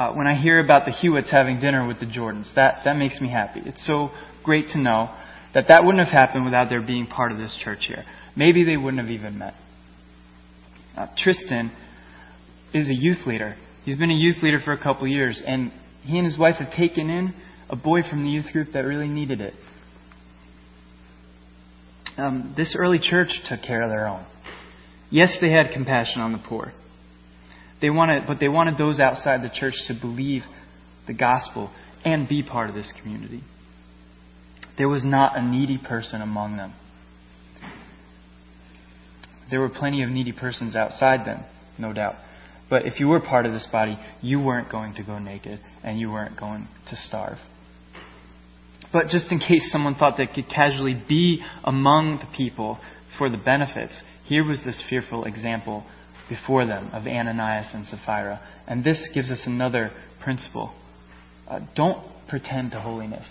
uh, 0.00 0.12
when 0.12 0.26
I 0.26 0.34
hear 0.34 0.58
about 0.60 0.86
the 0.86 0.92
Hewitts 0.92 1.30
having 1.30 1.60
dinner 1.60 1.86
with 1.86 2.00
the 2.00 2.06
Jordans. 2.06 2.54
That, 2.54 2.80
that 2.86 2.96
makes 2.96 3.20
me 3.20 3.28
happy. 3.30 3.60
It's 3.66 3.86
so 3.86 4.10
great 4.42 4.68
to 4.68 4.78
know 4.78 5.14
that 5.52 5.66
that 5.68 5.84
wouldn't 5.84 6.02
have 6.06 6.12
happened 6.12 6.46
without 6.46 6.70
their 6.70 6.80
being 6.80 7.06
part 7.06 7.32
of 7.32 7.38
this 7.38 7.54
church 7.62 7.80
here. 7.86 8.04
Maybe 8.34 8.64
they 8.64 8.78
wouldn't 8.78 9.02
have 9.02 9.10
even 9.10 9.38
met. 9.38 9.54
Uh, 10.96 11.06
Tristan 11.18 11.70
is 12.72 12.88
a 12.88 12.94
youth 12.94 13.26
leader. 13.26 13.56
He's 13.84 13.96
been 13.96 14.10
a 14.10 14.14
youth 14.14 14.36
leader 14.42 14.58
for 14.64 14.72
a 14.72 14.82
couple 14.82 15.06
years, 15.06 15.42
and 15.44 15.70
he 16.02 16.16
and 16.16 16.24
his 16.24 16.38
wife 16.38 16.56
have 16.56 16.72
taken 16.72 17.10
in 17.10 17.34
a 17.68 17.76
boy 17.76 18.00
from 18.08 18.24
the 18.24 18.30
youth 18.30 18.46
group 18.52 18.68
that 18.72 18.80
really 18.80 19.08
needed 19.08 19.40
it. 19.40 19.54
Um, 22.20 22.54
this 22.56 22.76
early 22.78 22.98
church 22.98 23.28
took 23.48 23.62
care 23.62 23.82
of 23.82 23.90
their 23.90 24.06
own. 24.06 24.26
Yes, 25.10 25.36
they 25.40 25.50
had 25.50 25.72
compassion 25.72 26.20
on 26.20 26.32
the 26.32 26.38
poor. 26.38 26.72
They 27.80 27.88
wanted, 27.88 28.24
but 28.26 28.40
they 28.40 28.48
wanted 28.48 28.76
those 28.76 29.00
outside 29.00 29.42
the 29.42 29.48
church 29.48 29.74
to 29.88 29.94
believe 29.98 30.42
the 31.06 31.14
gospel 31.14 31.70
and 32.04 32.28
be 32.28 32.42
part 32.42 32.68
of 32.68 32.74
this 32.74 32.92
community. 33.00 33.42
There 34.76 34.88
was 34.88 35.02
not 35.02 35.36
a 35.36 35.42
needy 35.42 35.78
person 35.78 36.20
among 36.20 36.58
them. 36.58 36.74
There 39.50 39.60
were 39.60 39.70
plenty 39.70 40.02
of 40.02 40.10
needy 40.10 40.32
persons 40.32 40.76
outside 40.76 41.26
them, 41.26 41.44
no 41.78 41.92
doubt. 41.92 42.16
But 42.68 42.86
if 42.86 43.00
you 43.00 43.08
were 43.08 43.20
part 43.20 43.46
of 43.46 43.52
this 43.52 43.66
body, 43.72 43.98
you 44.20 44.40
weren't 44.40 44.70
going 44.70 44.94
to 44.94 45.02
go 45.02 45.18
naked 45.18 45.58
and 45.82 45.98
you 45.98 46.10
weren't 46.10 46.38
going 46.38 46.68
to 46.90 46.96
starve. 46.96 47.38
But 48.92 49.08
just 49.08 49.30
in 49.30 49.38
case 49.38 49.70
someone 49.70 49.94
thought 49.94 50.16
they 50.16 50.26
could 50.26 50.48
casually 50.48 51.00
be 51.08 51.42
among 51.62 52.18
the 52.18 52.36
people 52.36 52.78
for 53.18 53.28
the 53.28 53.36
benefits, 53.36 53.92
here 54.24 54.44
was 54.44 54.60
this 54.64 54.82
fearful 54.88 55.24
example 55.24 55.84
before 56.28 56.66
them 56.66 56.90
of 56.92 57.06
Ananias 57.06 57.70
and 57.72 57.86
Sapphira. 57.86 58.40
And 58.66 58.82
this 58.82 59.08
gives 59.14 59.30
us 59.30 59.42
another 59.46 59.92
principle. 60.22 60.72
Uh, 61.48 61.60
don't 61.74 62.02
pretend 62.28 62.72
to 62.72 62.80
holiness. 62.80 63.26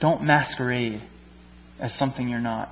Don't 0.00 0.22
masquerade 0.22 1.02
as 1.80 1.96
something 1.98 2.28
you're 2.28 2.40
not. 2.40 2.68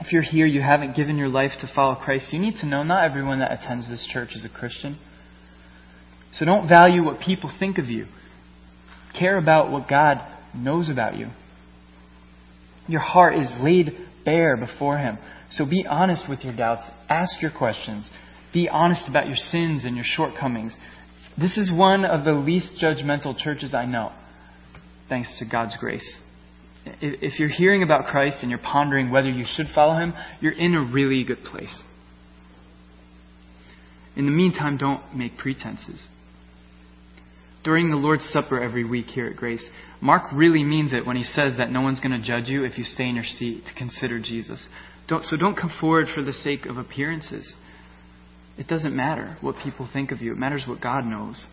If 0.00 0.12
you're 0.12 0.22
here, 0.22 0.46
you 0.46 0.60
haven't 0.60 0.94
given 0.94 1.16
your 1.16 1.28
life 1.28 1.52
to 1.60 1.70
follow 1.74 1.96
Christ, 1.96 2.32
you 2.32 2.38
need 2.38 2.56
to 2.60 2.66
know 2.66 2.84
not 2.84 3.04
everyone 3.04 3.40
that 3.40 3.52
attends 3.52 3.88
this 3.88 4.06
church 4.12 4.30
is 4.34 4.44
a 4.44 4.48
Christian. 4.48 4.96
So 6.32 6.44
don't 6.44 6.68
value 6.68 7.04
what 7.04 7.20
people 7.20 7.52
think 7.58 7.78
of 7.78 7.86
you. 7.86 8.06
Care 9.18 9.38
about 9.38 9.70
what 9.70 9.88
God 9.88 10.18
knows 10.54 10.88
about 10.90 11.16
you. 11.16 11.28
Your 12.86 13.00
heart 13.00 13.36
is 13.36 13.50
laid 13.60 13.92
bare 14.24 14.56
before 14.56 14.98
Him. 14.98 15.18
So 15.50 15.68
be 15.68 15.86
honest 15.88 16.28
with 16.28 16.44
your 16.44 16.54
doubts. 16.56 16.82
Ask 17.08 17.40
your 17.42 17.50
questions. 17.50 18.10
Be 18.52 18.68
honest 18.68 19.08
about 19.08 19.26
your 19.26 19.36
sins 19.36 19.84
and 19.84 19.96
your 19.96 20.04
shortcomings. 20.06 20.76
This 21.38 21.56
is 21.56 21.70
one 21.72 22.04
of 22.04 22.24
the 22.24 22.32
least 22.32 22.72
judgmental 22.82 23.36
churches 23.36 23.74
I 23.74 23.84
know, 23.84 24.12
thanks 25.08 25.38
to 25.38 25.44
God's 25.44 25.76
grace. 25.78 26.16
If 26.84 27.38
you're 27.38 27.48
hearing 27.48 27.82
about 27.82 28.06
Christ 28.06 28.38
and 28.40 28.50
you're 28.50 28.60
pondering 28.60 29.10
whether 29.10 29.28
you 29.28 29.44
should 29.46 29.66
follow 29.74 29.98
Him, 29.98 30.14
you're 30.40 30.52
in 30.52 30.74
a 30.74 30.90
really 30.92 31.24
good 31.24 31.42
place. 31.42 31.82
In 34.16 34.24
the 34.24 34.32
meantime, 34.32 34.78
don't 34.78 35.16
make 35.16 35.36
pretenses 35.36 36.08
during 37.64 37.90
the 37.90 37.96
Lord's 37.96 38.24
Supper 38.30 38.62
every 38.62 38.84
week 38.84 39.06
here 39.06 39.26
at 39.26 39.36
Grace, 39.36 39.68
Mark 40.00 40.30
really 40.32 40.62
means 40.62 40.92
it 40.92 41.06
when 41.06 41.16
he 41.16 41.24
says 41.24 41.54
that 41.58 41.70
no 41.70 41.80
one's 41.80 42.00
going 42.00 42.18
to 42.18 42.26
judge 42.26 42.48
you 42.48 42.64
if 42.64 42.78
you 42.78 42.84
stay 42.84 43.08
in 43.08 43.16
your 43.16 43.24
seat 43.24 43.64
to 43.66 43.74
consider 43.74 44.20
Jesus. 44.20 44.64
Don't, 45.08 45.24
so 45.24 45.36
don't 45.36 45.56
come 45.56 45.72
forward 45.80 46.06
for 46.14 46.22
the 46.22 46.32
sake 46.32 46.66
of 46.66 46.76
appearances. 46.76 47.52
It 48.56 48.68
doesn't 48.68 48.94
matter 48.94 49.36
what 49.40 49.56
people 49.62 49.88
think 49.92 50.12
of 50.12 50.20
you, 50.20 50.32
it 50.32 50.38
matters 50.38 50.64
what 50.66 50.80
God 50.80 51.04
knows. 51.04 51.44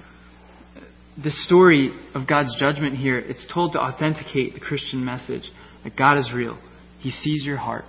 The 1.23 1.31
story 1.31 1.91
of 2.13 2.27
God's 2.27 2.55
judgment 2.59 2.97
here, 2.97 3.17
it's 3.17 3.47
told 3.53 3.71
to 3.73 3.79
authenticate 3.79 4.53
the 4.53 4.59
Christian 4.59 5.05
message 5.05 5.49
that 5.83 5.95
God 5.95 6.17
is 6.17 6.31
real. 6.33 6.59
He 6.99 7.11
sees 7.11 7.45
your 7.45 7.57
heart. 7.57 7.85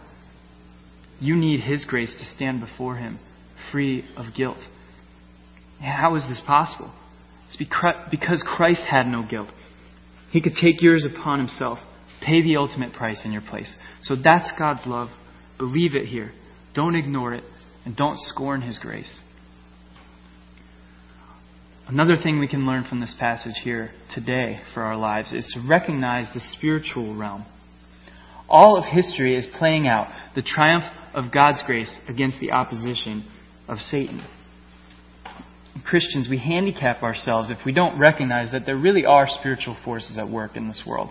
You 1.19 1.35
need 1.35 1.61
His 1.61 1.85
grace 1.85 2.15
to 2.19 2.25
stand 2.25 2.61
before 2.61 2.97
Him 2.97 3.19
free 3.73 4.05
of 4.17 4.27
guilt. 4.37 4.59
How 5.81 6.15
is 6.15 6.23
this 6.29 6.41
possible? 6.47 6.93
It's 7.47 7.57
because 7.57 8.43
Christ 8.47 8.83
had 8.91 9.07
no 9.07 9.25
guilt. 9.29 9.49
He 10.31 10.41
could 10.41 10.55
take 10.61 10.83
yours 10.83 11.07
upon 11.07 11.39
himself, 11.39 11.79
pay 12.21 12.43
the 12.43 12.57
ultimate 12.57 12.93
price 12.93 13.23
in 13.25 13.33
your 13.33 13.43
place. 13.43 13.73
So 14.03 14.17
that's 14.17 14.51
God's 14.59 14.87
love. 14.87 15.09
Believe 15.59 15.95
it 15.95 16.07
here. 16.07 16.33
Don't 16.75 16.97
ignore 16.97 17.35
it, 17.35 17.45
and 17.85 17.97
don't 17.97 18.19
scorn 18.19 18.63
his 18.63 18.79
grace. 18.79 19.21
Another 21.89 22.17
thing 22.21 22.41
we 22.41 22.49
can 22.49 22.67
learn 22.67 22.85
from 22.85 23.01
this 23.01 23.15
passage 23.19 23.55
here 23.63 23.93
today 24.13 24.61
for 24.75 24.83
our 24.83 24.97
lives 24.97 25.33
is 25.33 25.49
to 25.55 25.67
recognize 25.69 26.27
the 26.35 26.41
spiritual 26.53 27.15
realm. 27.17 27.47
All 28.49 28.77
of 28.77 28.85
history 28.85 29.37
is 29.37 29.47
playing 29.59 29.87
out 29.87 30.09
the 30.35 30.43
triumph 30.43 30.85
of 31.15 31.33
God's 31.33 31.63
grace 31.65 31.97
against 32.09 32.41
the 32.41 32.51
opposition 32.51 33.25
of 33.69 33.79
Satan. 33.79 34.21
Christians, 35.85 36.29
we 36.29 36.39
handicap 36.39 37.03
ourselves 37.03 37.51
if 37.51 37.59
we 37.67 37.73
don't 37.73 37.99
recognize 37.99 38.53
that 38.53 38.67
there 38.67 38.77
really 38.77 39.05
are 39.05 39.27
spiritual 39.29 39.77
forces 39.85 40.19
at 40.19 40.29
work 40.29 40.57
in 40.57 40.69
this 40.69 40.83
world. 40.87 41.11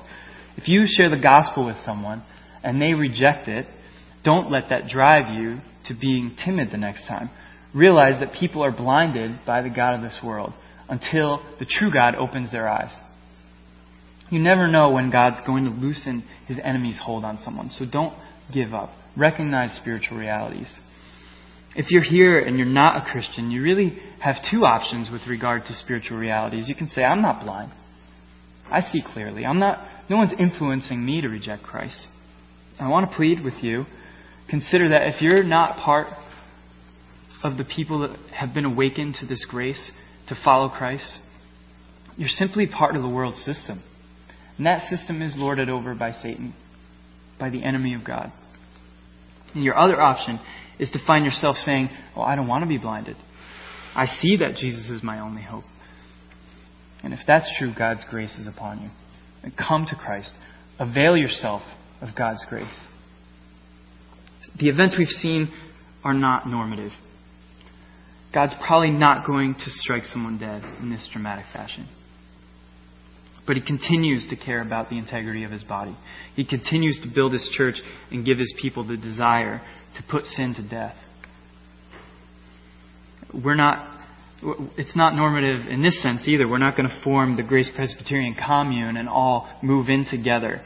If 0.58 0.68
you 0.68 0.86
share 0.88 1.10
the 1.10 1.22
gospel 1.22 1.66
with 1.66 1.76
someone 1.86 2.24
and 2.64 2.82
they 2.82 2.94
reject 2.94 3.48
it, 3.48 3.68
don't 4.24 4.52
let 4.52 4.70
that 4.70 4.88
drive 4.88 5.34
you 5.34 5.60
to 5.88 5.94
being 6.00 6.36
timid 6.44 6.72
the 6.72 6.78
next 6.78 7.08
time. 7.08 7.30
Realize 7.74 8.20
that 8.20 8.34
people 8.40 8.64
are 8.64 8.72
blinded 8.72 9.40
by 9.46 9.62
the 9.62 9.70
God 9.70 9.96
of 9.96 10.02
this 10.02 10.20
world 10.24 10.54
until 10.90 11.44
the 11.60 11.66
true 11.66 11.92
God 11.92 12.16
opens 12.16 12.52
their 12.52 12.68
eyes. 12.68 12.92
You 14.30 14.40
never 14.40 14.68
know 14.68 14.90
when 14.90 15.12
God's 15.12 15.40
going 15.46 15.66
to 15.66 15.72
loosen 15.72 16.24
his 16.48 16.58
enemy's 16.64 17.00
hold 17.04 17.24
on 17.24 17.38
someone, 17.38 17.70
so 17.70 17.86
don't 17.86 18.14
give 18.54 18.74
up. 18.74 18.92
Recognize 19.16 19.78
spiritual 19.80 20.18
realities. 20.18 20.80
If 21.76 21.92
you're 21.92 22.04
here 22.04 22.40
and 22.40 22.58
you're 22.58 22.66
not 22.66 23.06
a 23.06 23.12
Christian, 23.12 23.52
you 23.52 23.62
really 23.62 23.98
have 24.22 24.36
two 24.50 24.64
options 24.66 25.10
with 25.12 25.22
regard 25.28 25.64
to 25.66 25.74
spiritual 25.74 26.18
realities. 26.18 26.70
You 26.70 26.76
can 26.76 26.88
say, 26.88 27.04
I'm 27.04 27.22
not 27.22 27.44
blind. 27.44 27.74
I 28.72 28.80
see 28.82 29.04
clearly. 29.06 29.46
I'm 29.46 29.60
not, 29.60 29.86
no 30.10 30.16
one's 30.18 30.34
influencing 30.40 31.06
me 31.06 31.22
to 31.22 31.28
reject 31.28 31.64
Christ. 31.64 32.08
I 32.80 32.88
want 32.88 33.10
to 33.10 33.16
plead 33.16 33.44
with 33.44 33.56
you. 33.62 33.86
Consider 34.50 34.90
that 34.90 35.08
if 35.08 35.22
you're 35.22 35.44
not 35.44 35.78
part 35.78 36.08
of 37.44 37.58
the 37.58 37.66
people 37.66 38.08
that 38.08 38.18
have 38.34 38.54
been 38.54 38.66
awakened 38.66 39.16
to 39.20 39.26
this 39.26 39.46
grace 39.50 39.92
to 40.30 40.36
follow 40.44 40.70
Christ, 40.70 41.20
you're 42.16 42.30
simply 42.30 42.68
part 42.68 42.96
of 42.96 43.02
the 43.02 43.10
world 43.10 43.36
system. 43.36 43.84
And 44.58 44.66
that 44.66 44.90
system 44.90 45.22
is 45.22 45.36
lorded 45.38 45.70
over 45.70 45.94
by 45.94 46.12
Satan, 46.12 46.54
by 47.38 47.50
the 47.50 47.64
enemy 47.64 47.94
of 47.94 48.06
God. 48.06 48.32
And 49.56 49.64
your 49.64 49.78
other 49.78 50.00
option 50.00 50.40
is 50.78 50.92
to 50.92 51.00
find 51.08 51.26
yourself 51.26 51.56
saying, 51.56 51.90
Oh, 52.16 52.22
I 52.22 52.36
don't 52.36 52.48
want 52.48 52.64
to 52.64 52.68
be 52.68 52.78
blinded. 52.78 53.16
I 53.96 54.06
see 54.06 54.38
that 54.38 54.56
Jesus 54.56 54.90
is 54.90 55.02
my 55.02 55.22
only 55.22 55.42
hope. 55.42 55.64
And 57.02 57.14
if 57.14 57.20
that's 57.26 57.50
true, 57.58 57.74
God's 57.78 58.06
grace 58.10 58.38
is 58.38 58.48
upon 58.48 58.82
you. 58.82 58.90
And 59.42 59.56
come 59.56 59.86
to 59.90 59.96
Christ. 59.96 60.34
Avail 60.80 61.16
yourself 61.16 61.62
of 62.02 62.10
God's 62.16 62.44
grace. 62.50 62.68
The 64.60 64.70
events 64.70 64.96
we've 64.98 65.08
seen 65.08 65.54
are 66.04 66.14
not 66.14 66.48
normative. 66.48 66.92
God's 68.34 68.54
probably 68.66 68.92
not 68.92 69.26
going 69.26 69.56
to 69.56 69.66
strike 69.68 70.04
someone 70.04 70.38
dead 70.38 70.64
in 70.82 70.90
this 70.90 71.08
dramatic 71.12 71.46
fashion. 71.54 71.88
But 73.48 73.58
he 73.58 73.62
continues 73.62 74.28
to 74.30 74.36
care 74.36 74.62
about 74.62 74.90
the 74.90 74.98
integrity 74.98 75.44
of 75.44 75.52
his 75.52 75.64
body. 75.64 75.96
He 76.36 76.46
continues 76.46 77.00
to 77.04 77.14
build 77.14 77.34
his 77.34 77.48
church 77.56 77.76
and 78.12 78.26
give 78.26 78.40
his 78.40 78.54
people 78.60 78.88
the 78.88 78.98
desire 78.98 79.62
to 79.98 80.04
put 80.10 80.26
sin 80.26 80.56
to 80.56 80.68
death. 80.68 80.96
We're 83.34 83.56
not, 83.56 84.00
it's 84.78 84.96
not 84.96 85.16
normative 85.16 85.68
in 85.68 85.84
this 85.84 86.02
sense 86.02 86.28
either. 86.28 86.48
We're 86.48 86.58
not 86.58 86.76
going 86.76 86.90
to 86.90 87.02
form 87.04 87.36
the 87.36 87.44
Grace 87.44 87.72
Presbyterian 87.76 88.36
commune 88.36 88.98
and 88.98 89.08
all 89.08 89.50
move 89.62 89.90
in 89.90 90.06
together 90.10 90.62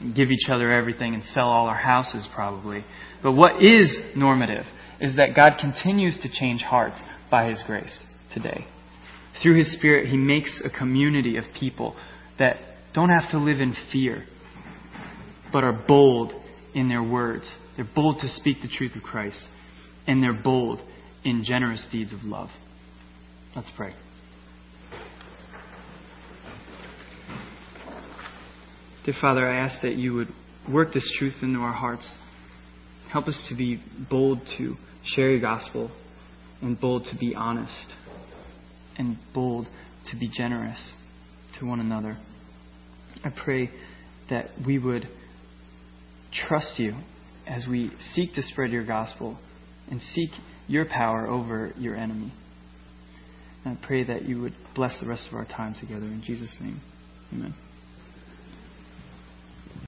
and 0.00 0.14
give 0.14 0.30
each 0.30 0.48
other 0.48 0.72
everything 0.72 1.14
and 1.14 1.22
sell 1.22 1.48
all 1.48 1.66
our 1.66 1.76
houses 1.76 2.28
probably. 2.34 2.84
But 3.22 3.32
what 3.32 3.62
is 3.62 3.98
normative 4.16 4.64
is 5.00 5.16
that 5.16 5.34
God 5.34 5.54
continues 5.60 6.18
to 6.22 6.28
change 6.30 6.62
hearts 6.62 7.00
by 7.30 7.48
His 7.48 7.62
grace 7.66 8.04
today. 8.32 8.66
Through 9.42 9.58
His 9.58 9.72
Spirit, 9.76 10.08
He 10.08 10.16
makes 10.16 10.60
a 10.64 10.70
community 10.70 11.36
of 11.36 11.44
people 11.58 11.96
that 12.40 12.56
don't 12.92 13.10
have 13.10 13.30
to 13.30 13.38
live 13.38 13.60
in 13.60 13.76
fear, 13.92 14.24
but 15.52 15.62
are 15.62 15.84
bold 15.86 16.32
in 16.74 16.88
their 16.88 17.02
words 17.02 17.48
they're 17.80 17.88
bold 17.94 18.18
to 18.20 18.28
speak 18.28 18.58
the 18.60 18.68
truth 18.68 18.94
of 18.94 19.02
Christ, 19.02 19.42
and 20.06 20.22
they're 20.22 20.34
bold 20.34 20.82
in 21.24 21.44
generous 21.44 21.86
deeds 21.90 22.12
of 22.12 22.24
love. 22.24 22.50
Let's 23.56 23.70
pray. 23.74 23.94
Dear 29.06 29.14
Father, 29.18 29.46
I 29.46 29.56
ask 29.56 29.80
that 29.80 29.94
you 29.94 30.12
would 30.12 30.28
work 30.70 30.92
this 30.92 31.10
truth 31.18 31.36
into 31.40 31.60
our 31.60 31.72
hearts. 31.72 32.14
Help 33.10 33.28
us 33.28 33.46
to 33.48 33.56
be 33.56 33.82
bold 34.10 34.40
to 34.58 34.74
share 35.02 35.30
your 35.30 35.40
gospel 35.40 35.90
and 36.60 36.78
bold 36.78 37.04
to 37.10 37.16
be 37.18 37.34
honest. 37.34 37.94
and 38.98 39.16
bold 39.32 39.66
to 40.10 40.18
be 40.18 40.28
generous 40.28 40.92
to 41.58 41.66
one 41.66 41.80
another. 41.80 42.16
I 43.24 43.30
pray 43.30 43.70
that 44.28 44.50
we 44.66 44.78
would 44.78 45.08
trust 46.32 46.78
you 46.78 46.94
as 47.46 47.66
we 47.68 47.90
seek 48.14 48.34
to 48.34 48.42
spread 48.42 48.70
your 48.70 48.86
gospel 48.86 49.38
and 49.90 50.00
seek 50.00 50.30
your 50.68 50.84
power 50.84 51.26
over 51.26 51.72
your 51.76 51.96
enemy. 51.96 52.32
And 53.64 53.76
I 53.76 53.86
pray 53.86 54.04
that 54.04 54.22
you 54.22 54.40
would 54.40 54.54
bless 54.74 54.98
the 55.00 55.08
rest 55.08 55.28
of 55.28 55.34
our 55.34 55.44
time 55.44 55.74
together. 55.78 56.06
In 56.06 56.22
Jesus' 56.24 56.56
name, 56.60 56.80
amen. 57.32 57.54